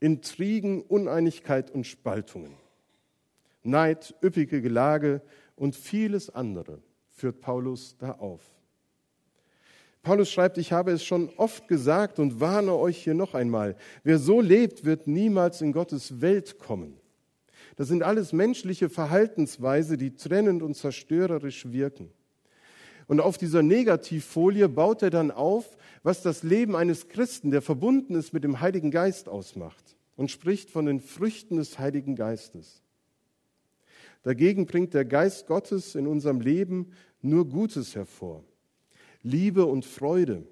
Intrigen, 0.00 0.82
Uneinigkeit 0.82 1.70
und 1.70 1.86
Spaltungen, 1.86 2.54
Neid, 3.62 4.14
üppige 4.22 4.62
Gelage 4.62 5.20
und 5.56 5.76
vieles 5.76 6.30
andere 6.30 6.82
führt 7.10 7.40
Paulus 7.40 7.96
da 7.98 8.12
auf. 8.12 8.40
Paulus 10.02 10.30
schreibt, 10.30 10.56
ich 10.56 10.72
habe 10.72 10.92
es 10.92 11.04
schon 11.04 11.28
oft 11.36 11.68
gesagt 11.68 12.18
und 12.18 12.40
warne 12.40 12.74
euch 12.74 13.04
hier 13.04 13.14
noch 13.14 13.34
einmal, 13.34 13.76
wer 14.02 14.18
so 14.18 14.40
lebt, 14.40 14.84
wird 14.84 15.06
niemals 15.06 15.60
in 15.60 15.72
Gottes 15.72 16.22
Welt 16.22 16.58
kommen. 16.58 16.99
Das 17.76 17.88
sind 17.88 18.02
alles 18.02 18.32
menschliche 18.32 18.88
Verhaltensweise, 18.88 19.96
die 19.96 20.14
trennend 20.14 20.62
und 20.62 20.74
zerstörerisch 20.74 21.72
wirken. 21.72 22.10
Und 23.06 23.20
auf 23.20 23.38
dieser 23.38 23.62
Negativfolie 23.62 24.68
baut 24.68 25.02
er 25.02 25.10
dann 25.10 25.30
auf, 25.30 25.76
was 26.02 26.22
das 26.22 26.42
Leben 26.42 26.76
eines 26.76 27.08
Christen, 27.08 27.50
der 27.50 27.62
verbunden 27.62 28.14
ist 28.14 28.32
mit 28.32 28.44
dem 28.44 28.60
Heiligen 28.60 28.90
Geist, 28.90 29.28
ausmacht 29.28 29.96
und 30.16 30.30
spricht 30.30 30.70
von 30.70 30.86
den 30.86 31.00
Früchten 31.00 31.56
des 31.56 31.78
Heiligen 31.78 32.14
Geistes. 32.14 32.82
Dagegen 34.22 34.66
bringt 34.66 34.94
der 34.94 35.04
Geist 35.04 35.46
Gottes 35.46 35.94
in 35.94 36.06
unserem 36.06 36.40
Leben 36.40 36.92
nur 37.22 37.48
Gutes 37.48 37.94
hervor. 37.94 38.44
Liebe 39.22 39.66
und 39.66 39.84
Freude, 39.84 40.46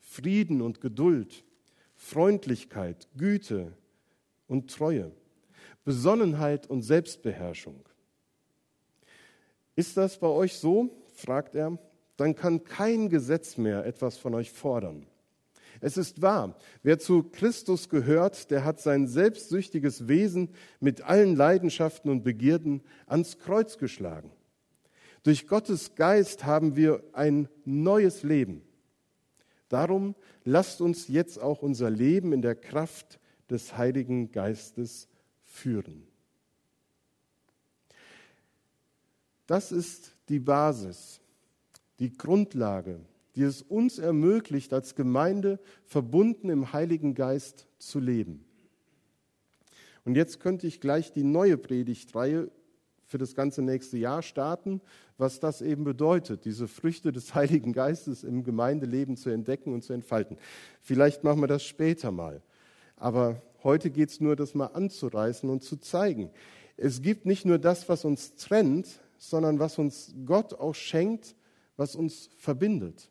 Frieden 0.00 0.62
und 0.62 0.80
Geduld, 0.80 1.44
Freundlichkeit, 1.96 3.08
Güte 3.16 3.72
und 4.48 4.70
Treue, 4.70 5.12
Besonnenheit 5.84 6.68
und 6.68 6.82
Selbstbeherrschung. 6.82 7.84
Ist 9.76 9.96
das 9.96 10.18
bei 10.18 10.28
euch 10.28 10.54
so? 10.54 10.90
fragt 11.14 11.54
er 11.54 11.78
dann 12.20 12.34
kann 12.34 12.64
kein 12.64 13.08
Gesetz 13.08 13.56
mehr 13.56 13.86
etwas 13.86 14.18
von 14.18 14.34
euch 14.34 14.52
fordern. 14.52 15.06
Es 15.80 15.96
ist 15.96 16.20
wahr, 16.20 16.58
wer 16.82 16.98
zu 16.98 17.22
Christus 17.22 17.88
gehört, 17.88 18.50
der 18.50 18.62
hat 18.62 18.78
sein 18.78 19.06
selbstsüchtiges 19.06 20.06
Wesen 20.06 20.50
mit 20.80 21.00
allen 21.00 21.34
Leidenschaften 21.34 22.10
und 22.10 22.22
Begierden 22.22 22.82
ans 23.06 23.38
Kreuz 23.38 23.78
geschlagen. 23.78 24.30
Durch 25.22 25.46
Gottes 25.46 25.94
Geist 25.94 26.44
haben 26.44 26.76
wir 26.76 27.02
ein 27.14 27.48
neues 27.64 28.22
Leben. 28.22 28.60
Darum 29.70 30.14
lasst 30.44 30.82
uns 30.82 31.08
jetzt 31.08 31.40
auch 31.40 31.62
unser 31.62 31.88
Leben 31.88 32.34
in 32.34 32.42
der 32.42 32.54
Kraft 32.54 33.18
des 33.48 33.78
Heiligen 33.78 34.30
Geistes 34.30 35.08
führen. 35.50 36.06
Das 39.46 39.72
ist 39.72 40.12
die 40.28 40.38
Basis 40.38 41.20
die 41.98 42.16
Grundlage, 42.16 43.00
die 43.34 43.42
es 43.42 43.62
uns 43.62 43.98
ermöglicht, 43.98 44.72
als 44.72 44.94
Gemeinde 44.94 45.60
verbunden 45.84 46.48
im 46.48 46.72
Heiligen 46.72 47.14
Geist 47.14 47.66
zu 47.78 48.00
leben. 48.00 48.44
Und 50.04 50.14
jetzt 50.16 50.40
könnte 50.40 50.66
ich 50.66 50.80
gleich 50.80 51.12
die 51.12 51.24
neue 51.24 51.58
Predigtreihe 51.58 52.50
für 53.04 53.18
das 53.18 53.34
ganze 53.34 53.60
nächste 53.60 53.98
Jahr 53.98 54.22
starten, 54.22 54.80
was 55.18 55.40
das 55.40 55.62
eben 55.62 55.84
bedeutet, 55.84 56.44
diese 56.44 56.68
Früchte 56.68 57.12
des 57.12 57.34
Heiligen 57.34 57.72
Geistes 57.72 58.24
im 58.24 58.44
Gemeindeleben 58.44 59.16
zu 59.16 59.30
entdecken 59.30 59.74
und 59.74 59.82
zu 59.82 59.92
entfalten. 59.92 60.38
Vielleicht 60.80 61.22
machen 61.22 61.40
wir 61.40 61.48
das 61.48 61.64
später 61.64 62.12
mal. 62.12 62.40
Aber 62.96 63.42
heute 63.64 63.90
geht 63.90 64.10
es 64.10 64.20
nur, 64.20 64.36
das 64.36 64.54
mal 64.54 64.66
anzureißen 64.66 65.48
und 65.48 65.62
zu 65.62 65.76
zeigen. 65.76 66.30
Es 66.76 67.02
gibt 67.02 67.26
nicht 67.26 67.44
nur 67.44 67.58
das, 67.58 67.88
was 67.88 68.04
uns 68.04 68.34
trennt, 68.34 69.00
sondern 69.18 69.58
was 69.58 69.78
uns 69.78 70.14
Gott 70.24 70.54
auch 70.54 70.74
schenkt, 70.74 71.36
was 71.76 71.94
uns 71.94 72.30
verbindet, 72.36 73.10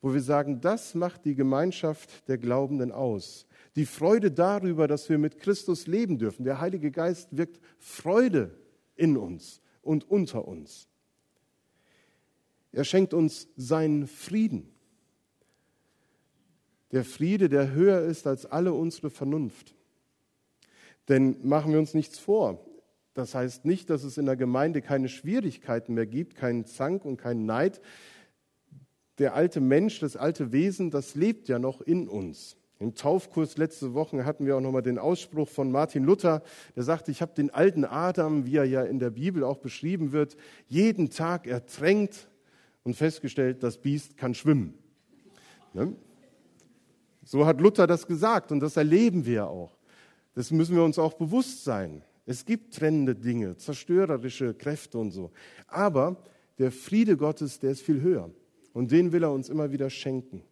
wo 0.00 0.12
wir 0.12 0.20
sagen, 0.20 0.60
das 0.60 0.94
macht 0.94 1.24
die 1.24 1.34
Gemeinschaft 1.34 2.28
der 2.28 2.38
Glaubenden 2.38 2.92
aus. 2.92 3.46
Die 3.76 3.86
Freude 3.86 4.30
darüber, 4.30 4.86
dass 4.86 5.08
wir 5.08 5.18
mit 5.18 5.38
Christus 5.38 5.86
leben 5.86 6.18
dürfen. 6.18 6.44
Der 6.44 6.60
Heilige 6.60 6.90
Geist 6.90 7.36
wirkt 7.36 7.60
Freude 7.78 8.56
in 8.96 9.16
uns 9.16 9.60
und 9.82 10.08
unter 10.10 10.46
uns. 10.46 10.88
Er 12.72 12.84
schenkt 12.84 13.14
uns 13.14 13.48
seinen 13.56 14.06
Frieden. 14.06 14.73
Der 16.94 17.04
Friede, 17.04 17.48
der 17.48 17.72
höher 17.72 18.02
ist 18.02 18.24
als 18.24 18.46
alle 18.46 18.72
unsere 18.72 19.10
Vernunft. 19.10 19.74
Denn 21.08 21.36
machen 21.42 21.72
wir 21.72 21.80
uns 21.80 21.92
nichts 21.92 22.20
vor, 22.20 22.64
das 23.14 23.34
heißt 23.34 23.64
nicht, 23.64 23.90
dass 23.90 24.04
es 24.04 24.16
in 24.16 24.26
der 24.26 24.36
Gemeinde 24.36 24.80
keine 24.80 25.08
Schwierigkeiten 25.08 25.94
mehr 25.94 26.06
gibt, 26.06 26.36
keinen 26.36 26.66
Zank 26.66 27.04
und 27.04 27.16
keinen 27.16 27.46
Neid. 27.46 27.80
Der 29.18 29.34
alte 29.34 29.60
Mensch, 29.60 29.98
das 29.98 30.16
alte 30.16 30.52
Wesen, 30.52 30.92
das 30.92 31.16
lebt 31.16 31.48
ja 31.48 31.58
noch 31.58 31.80
in 31.80 32.08
uns. 32.08 32.56
Im 32.78 32.94
Taufkurs 32.94 33.56
letzte 33.56 33.92
Woche 33.94 34.24
hatten 34.24 34.46
wir 34.46 34.56
auch 34.56 34.60
nochmal 34.60 34.82
den 34.82 34.98
Ausspruch 34.98 35.48
von 35.48 35.72
Martin 35.72 36.04
Luther, 36.04 36.44
der 36.76 36.84
sagte, 36.84 37.10
ich 37.10 37.20
habe 37.22 37.34
den 37.34 37.50
alten 37.50 37.84
Adam, 37.84 38.46
wie 38.46 38.54
er 38.54 38.66
ja 38.66 38.84
in 38.84 39.00
der 39.00 39.10
Bibel 39.10 39.42
auch 39.42 39.58
beschrieben 39.58 40.12
wird, 40.12 40.36
jeden 40.68 41.10
Tag 41.10 41.48
ertränkt 41.48 42.28
und 42.84 42.94
festgestellt, 42.94 43.64
das 43.64 43.78
Biest 43.78 44.16
kann 44.16 44.32
schwimmen. 44.34 44.74
Ne? 45.72 45.96
So 47.24 47.46
hat 47.46 47.60
Luther 47.60 47.86
das 47.86 48.06
gesagt 48.06 48.52
und 48.52 48.60
das 48.60 48.76
erleben 48.76 49.24
wir 49.26 49.48
auch. 49.48 49.76
Das 50.34 50.50
müssen 50.50 50.76
wir 50.76 50.84
uns 50.84 50.98
auch 50.98 51.14
bewusst 51.14 51.64
sein. 51.64 52.02
Es 52.26 52.44
gibt 52.44 52.74
trennende 52.74 53.14
Dinge, 53.14 53.56
zerstörerische 53.56 54.54
Kräfte 54.54 54.98
und 54.98 55.10
so. 55.10 55.30
Aber 55.66 56.22
der 56.58 56.72
Friede 56.72 57.16
Gottes, 57.16 57.58
der 57.58 57.70
ist 57.70 57.82
viel 57.82 58.00
höher. 58.00 58.30
Und 58.72 58.90
den 58.90 59.12
will 59.12 59.22
er 59.22 59.32
uns 59.32 59.48
immer 59.48 59.70
wieder 59.70 59.90
schenken. 59.90 60.42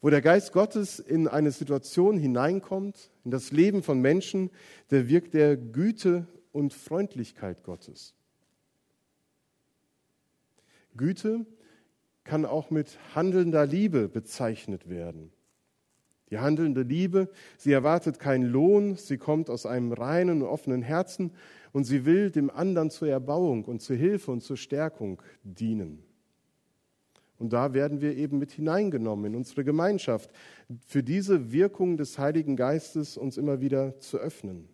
Wo 0.00 0.08
der 0.08 0.22
Geist 0.22 0.52
Gottes 0.52 0.98
in 0.98 1.28
eine 1.28 1.50
Situation 1.50 2.16
hineinkommt, 2.16 3.10
in 3.24 3.30
das 3.30 3.52
Leben 3.52 3.82
von 3.82 4.00
Menschen, 4.00 4.50
der 4.90 5.08
wirkt 5.08 5.34
der 5.34 5.56
Güte 5.56 6.26
und 6.52 6.72
Freundlichkeit 6.72 7.62
Gottes. 7.64 8.14
Güte 10.96 11.44
kann 12.30 12.46
auch 12.46 12.70
mit 12.70 12.96
handelnder 13.16 13.66
Liebe 13.66 14.08
bezeichnet 14.08 14.88
werden. 14.88 15.32
Die 16.30 16.38
handelnde 16.38 16.82
Liebe, 16.82 17.28
sie 17.58 17.72
erwartet 17.72 18.20
keinen 18.20 18.44
Lohn, 18.44 18.94
sie 18.94 19.18
kommt 19.18 19.50
aus 19.50 19.66
einem 19.66 19.92
reinen 19.92 20.42
und 20.42 20.48
offenen 20.48 20.80
Herzen 20.80 21.32
und 21.72 21.82
sie 21.82 22.04
will 22.04 22.30
dem 22.30 22.48
anderen 22.48 22.90
zur 22.90 23.08
Erbauung 23.08 23.64
und 23.64 23.82
zur 23.82 23.96
Hilfe 23.96 24.30
und 24.30 24.44
zur 24.44 24.56
Stärkung 24.56 25.20
dienen. 25.42 26.04
Und 27.36 27.52
da 27.52 27.74
werden 27.74 28.00
wir 28.00 28.16
eben 28.16 28.38
mit 28.38 28.52
hineingenommen 28.52 29.32
in 29.32 29.34
unsere 29.34 29.64
Gemeinschaft, 29.64 30.30
für 30.86 31.02
diese 31.02 31.50
Wirkung 31.50 31.96
des 31.96 32.16
Heiligen 32.16 32.54
Geistes 32.54 33.16
uns 33.16 33.38
immer 33.38 33.60
wieder 33.60 33.98
zu 33.98 34.18
öffnen. 34.18 34.68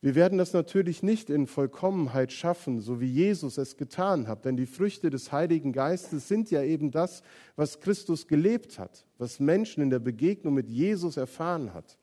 Wir 0.00 0.14
werden 0.14 0.38
das 0.38 0.52
natürlich 0.52 1.02
nicht 1.02 1.28
in 1.28 1.48
Vollkommenheit 1.48 2.32
schaffen, 2.32 2.80
so 2.80 3.00
wie 3.00 3.10
Jesus 3.10 3.58
es 3.58 3.76
getan 3.76 4.28
hat, 4.28 4.44
denn 4.44 4.56
die 4.56 4.66
Früchte 4.66 5.10
des 5.10 5.32
Heiligen 5.32 5.72
Geistes 5.72 6.28
sind 6.28 6.52
ja 6.52 6.62
eben 6.62 6.92
das, 6.92 7.22
was 7.56 7.80
Christus 7.80 8.28
gelebt 8.28 8.78
hat, 8.78 9.04
was 9.18 9.40
Menschen 9.40 9.82
in 9.82 9.90
der 9.90 9.98
Begegnung 9.98 10.54
mit 10.54 10.68
Jesus 10.68 11.16
erfahren 11.16 11.74
hat. 11.74 11.98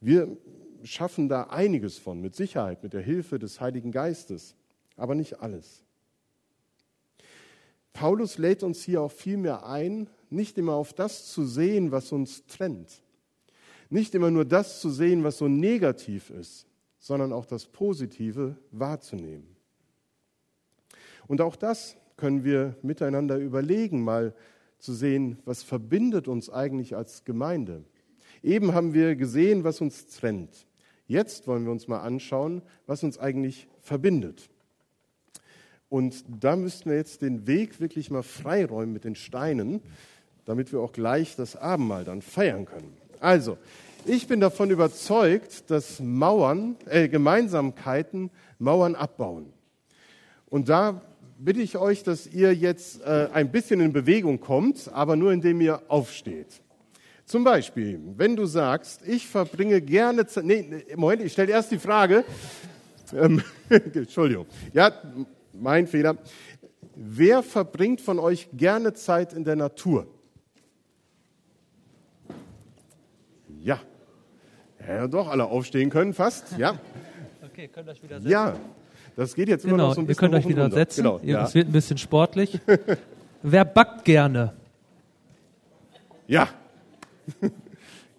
Wir 0.00 0.36
schaffen 0.82 1.28
da 1.28 1.44
einiges 1.44 1.98
von, 1.98 2.20
mit 2.20 2.34
Sicherheit, 2.34 2.82
mit 2.82 2.92
der 2.92 3.02
Hilfe 3.02 3.38
des 3.38 3.60
Heiligen 3.60 3.92
Geistes, 3.92 4.56
aber 4.96 5.14
nicht 5.14 5.40
alles. 5.40 5.84
Paulus 7.92 8.38
lädt 8.38 8.64
uns 8.64 8.82
hier 8.82 9.02
auch 9.02 9.12
vielmehr 9.12 9.64
ein, 9.64 10.08
nicht 10.28 10.58
immer 10.58 10.74
auf 10.74 10.92
das 10.92 11.30
zu 11.30 11.44
sehen, 11.44 11.92
was 11.92 12.10
uns 12.10 12.46
trennt, 12.46 13.02
nicht 13.92 14.14
immer 14.14 14.30
nur 14.30 14.44
das 14.44 14.80
zu 14.80 14.90
sehen, 14.90 15.22
was 15.22 15.38
so 15.38 15.48
negativ 15.48 16.30
ist, 16.30 16.66
sondern 16.98 17.32
auch 17.32 17.44
das 17.44 17.66
Positive 17.66 18.56
wahrzunehmen. 18.70 19.56
Und 21.26 21.40
auch 21.40 21.56
das 21.56 21.96
können 22.16 22.44
wir 22.44 22.76
miteinander 22.82 23.36
überlegen, 23.36 24.02
mal 24.02 24.34
zu 24.78 24.92
sehen, 24.92 25.38
was 25.44 25.62
verbindet 25.62 26.26
uns 26.26 26.50
eigentlich 26.50 26.96
als 26.96 27.24
Gemeinde. 27.24 27.84
Eben 28.42 28.74
haben 28.74 28.94
wir 28.94 29.14
gesehen, 29.14 29.62
was 29.62 29.80
uns 29.80 30.06
trennt. 30.06 30.66
Jetzt 31.06 31.46
wollen 31.46 31.64
wir 31.64 31.72
uns 31.72 31.86
mal 31.86 32.00
anschauen, 32.00 32.62
was 32.86 33.02
uns 33.02 33.18
eigentlich 33.18 33.68
verbindet. 33.80 34.48
Und 35.88 36.24
da 36.40 36.56
müssten 36.56 36.88
wir 36.88 36.96
jetzt 36.96 37.20
den 37.20 37.46
Weg 37.46 37.78
wirklich 37.78 38.10
mal 38.10 38.22
freiräumen 38.22 38.92
mit 38.92 39.04
den 39.04 39.14
Steinen, 39.14 39.82
damit 40.46 40.72
wir 40.72 40.80
auch 40.80 40.92
gleich 40.92 41.36
das 41.36 41.54
Abendmahl 41.56 42.04
dann 42.04 42.22
feiern 42.22 42.64
können. 42.64 43.01
Also, 43.22 43.56
ich 44.04 44.26
bin 44.26 44.40
davon 44.40 44.70
überzeugt, 44.70 45.70
dass 45.70 46.00
Mauern, 46.00 46.74
äh, 46.86 47.06
Gemeinsamkeiten 47.08 48.30
Mauern 48.58 48.96
abbauen. 48.96 49.52
Und 50.50 50.68
da 50.68 51.00
bitte 51.38 51.60
ich 51.60 51.78
euch, 51.78 52.02
dass 52.02 52.26
ihr 52.26 52.52
jetzt 52.52 53.00
äh, 53.02 53.28
ein 53.32 53.52
bisschen 53.52 53.78
in 53.78 53.92
Bewegung 53.92 54.40
kommt, 54.40 54.90
aber 54.92 55.14
nur 55.14 55.32
indem 55.32 55.60
ihr 55.60 55.82
aufsteht. 55.86 56.62
Zum 57.24 57.44
Beispiel, 57.44 58.00
wenn 58.16 58.34
du 58.34 58.44
sagst, 58.44 59.06
ich 59.06 59.28
verbringe 59.28 59.80
gerne 59.80 60.26
Zeit. 60.26 60.44
Nee, 60.44 60.84
Moment, 60.96 61.22
ich 61.22 61.32
stelle 61.32 61.52
erst 61.52 61.70
die 61.70 61.78
Frage. 61.78 62.24
Ähm, 63.14 63.40
Entschuldigung. 63.68 64.46
Ja, 64.72 64.90
mein 65.52 65.86
Fehler. 65.86 66.16
Wer 66.96 67.44
verbringt 67.44 68.00
von 68.00 68.18
euch 68.18 68.48
gerne 68.52 68.94
Zeit 68.94 69.32
in 69.32 69.44
der 69.44 69.54
Natur? 69.54 70.08
Ja. 73.62 73.80
Ja, 74.86 75.06
doch, 75.06 75.28
alle 75.28 75.44
aufstehen 75.44 75.90
können, 75.90 76.14
fast. 76.14 76.56
Ja. 76.58 76.78
Okay, 77.44 77.68
könnt 77.68 77.86
euch 77.86 78.02
wieder 78.02 78.16
setzen. 78.16 78.30
Ja, 78.30 78.56
das 79.14 79.34
geht 79.34 79.46
jetzt 79.48 79.64
genau, 79.64 79.74
immer 79.74 79.82
noch 79.88 79.94
so 79.94 80.00
ein 80.00 80.04
ihr 80.04 80.06
bisschen 80.06 80.20
könnt 80.20 80.34
euch 80.36 80.48
wieder 80.48 80.62
runter. 80.62 80.76
setzen. 80.76 81.02
Genau, 81.02 81.18
Ihr- 81.18 81.34
ja. 81.34 81.44
Es 81.44 81.54
wird 81.54 81.68
ein 81.68 81.72
bisschen 81.72 81.98
sportlich. 81.98 82.58
Wer 83.42 83.64
backt 83.66 84.06
gerne? 84.06 84.54
Ja, 86.26 86.48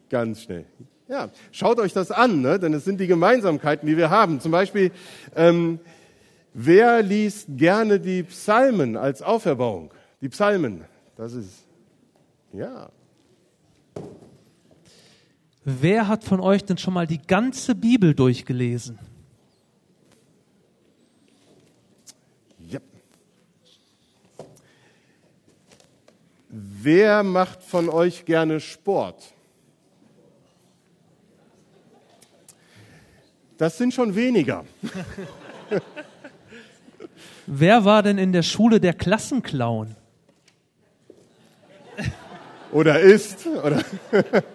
ganz 0.09 0.43
schnell. 0.43 0.65
Ja, 1.07 1.29
schaut 1.51 1.79
euch 1.79 1.93
das 1.93 2.11
an, 2.11 2.41
ne? 2.41 2.59
denn 2.59 2.73
es 2.75 2.85
sind 2.85 2.99
die 2.99 3.07
Gemeinsamkeiten, 3.07 3.87
die 3.87 3.97
wir 3.97 4.11
haben. 4.11 4.39
Zum 4.39 4.51
Beispiel, 4.51 4.91
ähm, 5.35 5.79
wer 6.53 7.01
liest 7.01 7.47
gerne 7.57 7.99
die 7.99 8.21
Psalmen 8.23 8.97
als 8.97 9.23
Auferbauung? 9.23 9.91
Die 10.21 10.29
Psalmen, 10.29 10.85
das 11.17 11.33
ist, 11.33 11.65
ja, 12.51 12.89
Wer 15.65 16.07
hat 16.09 16.23
von 16.25 16.41
euch 16.41 16.65
denn 16.65 16.77
schon 16.77 16.93
mal 16.93 17.07
die 17.07 17.21
ganze 17.21 17.73
Bibel 17.73 18.13
durchgelesen? 18.13 18.99
ja. 22.59 22.79
Wer 26.49 27.23
macht 27.23 27.63
von 27.63 27.89
euch 27.89 28.25
gerne 28.25 28.59
Sport? 28.59 29.33
Das 33.57 33.77
sind 33.77 33.93
schon 33.93 34.15
weniger. 34.15 34.65
Wer 37.45 37.85
war 37.85 38.03
denn 38.03 38.17
in 38.17 38.33
der 38.33 38.43
Schule 38.43 38.79
der 38.79 38.93
Klassenclown? 38.93 39.95
Oder 42.71 42.99
ist, 42.99 43.45
oder 43.45 43.83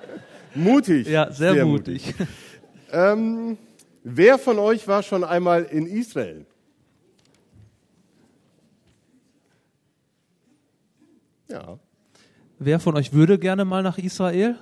mutig. 0.59 1.07
Ja, 1.09 1.31
sehr, 1.33 1.65
mutig. 1.65 2.15
Ähm, 2.91 3.59
wer 4.03 4.39
von 4.39 4.59
euch 4.59 4.89
war 4.89 5.03
schon 5.03 5.25
einmal 5.25 5.65
in 5.65 5.87
Israel? 5.87 6.47
Ja. 11.49 11.79
Wer 12.59 12.81
von 12.81 12.97
euch 12.97 13.13
würde 13.13 13.39
gerne 13.39 13.65
mal 13.65 13.83
nach 13.83 13.99
Israel? 13.99 14.57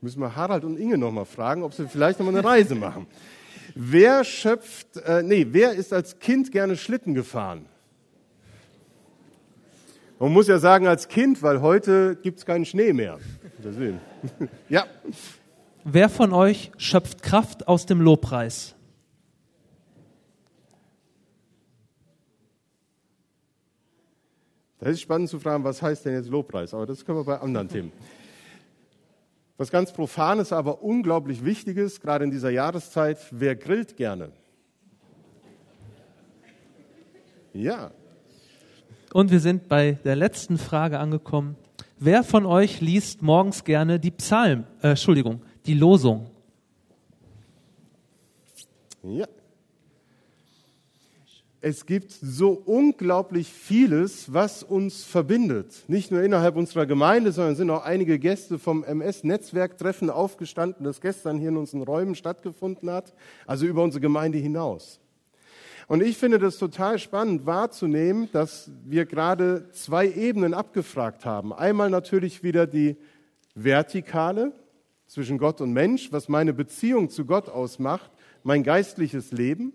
Müssen 0.00 0.20
wir 0.20 0.36
Harald 0.36 0.64
und 0.64 0.78
Inge 0.78 0.98
nochmal 0.98 1.24
fragen, 1.24 1.62
ob 1.62 1.72
sie 1.72 1.88
vielleicht 1.88 2.18
nochmal 2.18 2.36
eine 2.36 2.46
Reise 2.46 2.74
machen. 2.74 3.06
Wer 3.74 4.22
schöpft, 4.22 4.98
äh, 4.98 5.22
nee, 5.22 5.46
wer 5.50 5.72
ist 5.72 5.92
als 5.92 6.18
Kind 6.18 6.52
gerne 6.52 6.76
Schlitten 6.76 7.14
gefahren? 7.14 7.66
Man 10.18 10.32
muss 10.32 10.46
ja 10.48 10.58
sagen 10.58 10.86
als 10.86 11.08
Kind, 11.08 11.42
weil 11.42 11.60
heute 11.60 12.16
gibt 12.16 12.38
es 12.38 12.46
keinen 12.46 12.64
Schnee 12.64 12.92
mehr. 12.92 13.18
Deswegen. 13.62 14.00
ja, 14.68 14.86
Wer 15.86 16.08
von 16.08 16.32
euch 16.32 16.72
schöpft 16.78 17.22
Kraft 17.22 17.68
aus 17.68 17.84
dem 17.84 18.00
Lobpreis? 18.00 18.74
Da 24.78 24.86
ist 24.86 25.02
spannend 25.02 25.28
zu 25.28 25.38
fragen, 25.38 25.62
was 25.62 25.82
heißt 25.82 26.06
denn 26.06 26.14
jetzt 26.14 26.30
Lobpreis? 26.30 26.72
Aber 26.72 26.86
das 26.86 27.04
können 27.04 27.18
wir 27.18 27.24
bei 27.24 27.38
anderen 27.38 27.68
Themen. 27.68 27.92
Was 29.58 29.70
ganz 29.70 29.92
Profanes, 29.92 30.54
aber 30.54 30.82
unglaublich 30.82 31.44
Wichtiges, 31.44 32.00
gerade 32.00 32.24
in 32.24 32.30
dieser 32.30 32.50
Jahreszeit, 32.50 33.18
wer 33.30 33.54
grillt 33.54 33.94
gerne? 33.98 34.32
Ja, 37.52 37.90
Und 39.14 39.30
wir 39.30 39.38
sind 39.38 39.68
bei 39.68 39.92
der 40.02 40.16
letzten 40.16 40.58
Frage 40.58 40.98
angekommen. 40.98 41.54
Wer 42.00 42.24
von 42.24 42.44
euch 42.46 42.80
liest 42.80 43.22
morgens 43.22 43.62
gerne 43.62 44.00
die 44.00 44.10
Psalm, 44.10 44.64
äh, 44.82 44.88
Entschuldigung, 44.88 45.40
die 45.66 45.74
Losung? 45.74 46.26
ja. 49.04 49.28
Es 51.60 51.86
gibt 51.86 52.10
so 52.10 52.50
unglaublich 52.50 53.52
vieles, 53.52 54.32
was 54.32 54.64
uns 54.64 55.04
verbindet. 55.04 55.84
Nicht 55.86 56.10
nur 56.10 56.20
innerhalb 56.20 56.56
unserer 56.56 56.84
Gemeinde, 56.84 57.30
sondern 57.30 57.54
sind 57.54 57.70
auch 57.70 57.84
einige 57.84 58.18
Gäste 58.18 58.58
vom 58.58 58.82
MS-Netzwerktreffen 58.82 60.10
aufgestanden, 60.10 60.84
das 60.84 61.00
gestern 61.00 61.38
hier 61.38 61.50
in 61.50 61.56
unseren 61.56 61.82
Räumen 61.82 62.16
stattgefunden 62.16 62.90
hat, 62.90 63.14
also 63.46 63.64
über 63.64 63.84
unsere 63.84 64.00
Gemeinde 64.00 64.38
hinaus. 64.38 64.98
Und 65.86 66.02
ich 66.02 66.16
finde 66.16 66.38
das 66.38 66.58
total 66.58 66.98
spannend 66.98 67.46
wahrzunehmen, 67.46 68.28
dass 68.32 68.70
wir 68.84 69.04
gerade 69.04 69.68
zwei 69.72 70.10
Ebenen 70.10 70.54
abgefragt 70.54 71.26
haben. 71.26 71.52
Einmal 71.52 71.90
natürlich 71.90 72.42
wieder 72.42 72.66
die 72.66 72.96
vertikale 73.54 74.52
zwischen 75.06 75.38
Gott 75.38 75.60
und 75.60 75.72
Mensch, 75.72 76.10
was 76.10 76.28
meine 76.28 76.54
Beziehung 76.54 77.10
zu 77.10 77.26
Gott 77.26 77.48
ausmacht, 77.48 78.10
mein 78.42 78.62
geistliches 78.62 79.32
Leben, 79.32 79.72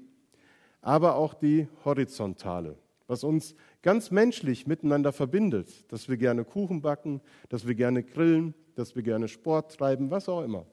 aber 0.82 1.16
auch 1.16 1.34
die 1.34 1.68
horizontale, 1.86 2.76
was 3.08 3.24
uns 3.24 3.56
ganz 3.82 4.12
menschlich 4.12 4.66
miteinander 4.66 5.14
verbindet, 5.14 5.92
dass 5.92 6.10
wir 6.10 6.18
gerne 6.18 6.44
Kuchen 6.44 6.82
backen, 6.82 7.22
dass 7.50 7.68
wir 7.68 7.76
gerne 7.76 8.04
grillen, 8.04 8.54
dass 8.76 8.96
wir 8.96 9.04
gerne 9.04 9.28
Sport 9.28 9.78
treiben, 9.78 10.10
was 10.10 10.28
auch 10.28 10.44
immer. 10.44 10.66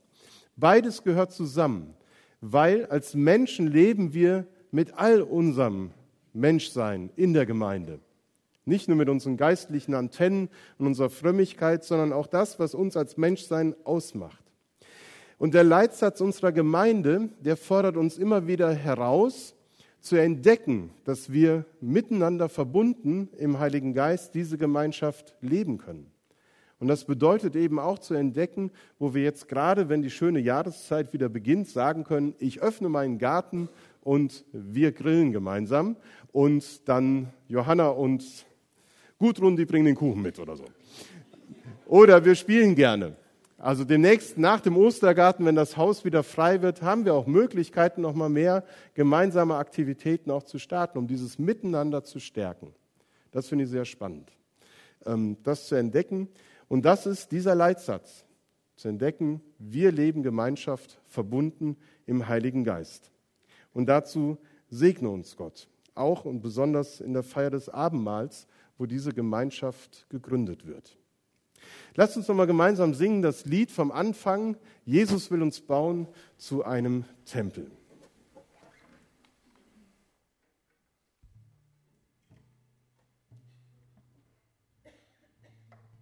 Beides 0.57 1.03
gehört 1.03 1.33
zusammen, 1.33 1.95
weil 2.41 2.87
als 2.87 3.15
Menschen 3.15 3.67
leben 3.67 4.15
wir 4.15 4.47
mit 4.77 4.93
all 4.99 5.23
unserem 5.23 5.91
Menschsein 6.35 7.09
in 7.17 7.33
der 7.33 7.47
Gemeinde. 7.47 7.99
Nicht 8.67 8.89
nur 8.89 8.99
mit 8.99 9.09
unseren 9.09 9.39
geistlichen 9.39 9.95
Antennen 9.95 10.51
und 10.77 10.87
unserer 10.87 11.09
Frömmigkeit, 11.09 11.83
sondern 11.83 12.13
auch 12.13 12.27
das, 12.27 12.59
was 12.59 12.75
uns 12.75 12.95
als 12.95 13.17
Menschsein 13.17 13.75
ausmacht. 13.85 14.45
Und 15.39 15.55
der 15.55 15.65
Leitsatz 15.65 16.21
unserer 16.21 16.53
Gemeinde, 16.53 17.31
der 17.41 17.57
fordert 17.57 17.97
uns 17.97 18.19
immer 18.19 18.49
wieder 18.49 18.71
heraus, 18.71 19.55
zu 20.01 20.17
entdecken, 20.17 20.91
dass 21.05 21.33
wir 21.33 21.65
miteinander 21.81 22.51
verbunden 22.51 23.31
im 23.39 23.59
Heiligen 23.59 23.95
Geist 23.95 24.35
diese 24.35 24.59
Gemeinschaft 24.59 25.35
leben 25.41 25.79
können. 25.79 26.13
Und 26.79 26.89
das 26.89 27.07
bedeutet 27.07 27.57
eben 27.57 27.79
auch 27.79 27.99
zu 27.99 28.13
entdecken, 28.13 28.71
wo 28.99 29.15
wir 29.15 29.23
jetzt 29.23 29.49
gerade, 29.49 29.89
wenn 29.89 30.03
die 30.03 30.11
schöne 30.11 30.41
Jahreszeit 30.41 31.15
wieder 31.15 31.31
beginnt, 31.31 31.69
sagen 31.69 32.05
können, 32.05 32.35
ich 32.39 32.61
öffne 32.61 32.91
meinen 32.91 33.19
Garten 33.19 33.71
und 34.07 34.45
wir 34.53 34.93
grillen 34.93 35.33
gemeinsam 35.33 35.97
und 36.31 36.89
dann 36.89 37.33
Johanna 37.49 37.89
und 37.89 38.25
Gudrun, 39.19 39.57
die 39.57 39.65
bringen 39.65 39.87
den 39.87 39.97
Kuchen 39.97 40.23
mit 40.23 40.39
oder 40.39 40.57
so. 40.57 40.65
Oder 41.87 42.25
wir 42.25 42.37
spielen 42.37 42.77
gerne. 42.77 43.17
Also 43.59 43.85
demnächst 43.85 44.39
nach 44.39 44.61
dem 44.61 44.77
Ostergarten, 44.77 45.45
wenn 45.45 45.57
das 45.57 45.77
Haus 45.77 46.05
wieder 46.05 46.23
frei 46.23 46.63
wird, 46.63 46.83
haben 46.83 47.05
wir 47.05 47.15
auch 47.15 47.27
Möglichkeiten, 47.27 48.03
noch 48.03 48.15
mal 48.15 48.29
mehr 48.29 48.65
gemeinsame 48.95 49.57
Aktivitäten 49.57 50.31
auch 50.31 50.45
zu 50.45 50.61
starten, 50.61 50.99
um 50.99 51.09
dieses 51.09 51.41
Miteinander 51.41 52.05
zu 52.05 52.21
stärken. 52.21 52.73
Das 53.33 53.49
finde 53.49 53.65
ich 53.65 53.71
sehr 53.71 53.85
spannend, 53.85 54.31
ähm, 55.05 55.37
das 55.43 55.67
zu 55.67 55.75
entdecken. 55.75 56.29
Und 56.69 56.85
das 56.85 57.07
ist 57.07 57.33
dieser 57.33 57.57
Leitsatz, 57.57 58.25
zu 58.77 58.87
entdecken, 58.89 59.41
wir 59.59 59.91
leben 59.91 60.23
Gemeinschaft 60.23 61.01
verbunden 61.07 61.77
im 62.05 62.29
Heiligen 62.29 62.63
Geist. 62.63 63.11
Und 63.77 63.91
dazu 63.91 64.39
segne 64.71 65.11
uns 65.11 65.37
Gott, 65.37 65.69
auch 65.95 66.25
und 66.25 66.41
besonders 66.41 67.03
in 67.03 67.13
der 67.13 67.23
Feier 67.23 67.51
des 67.51 67.69
Abendmahls, 67.69 68.47
wo 68.79 68.87
diese 68.87 69.13
Gemeinschaft 69.13 70.07
gegründet 70.09 70.67
wird. 70.67 70.97
Lasst 71.95 72.17
uns 72.17 72.27
nochmal 72.27 72.47
gemeinsam 72.47 72.95
singen 72.95 73.21
das 73.21 73.45
Lied 73.45 73.71
vom 73.71 73.93
Anfang. 73.93 74.57
Jesus 74.87 75.31
will 75.31 75.43
uns 75.43 75.61
bauen 75.61 76.09
zu 76.39 76.65
einem 76.65 77.05
Tempel. 77.27 77.71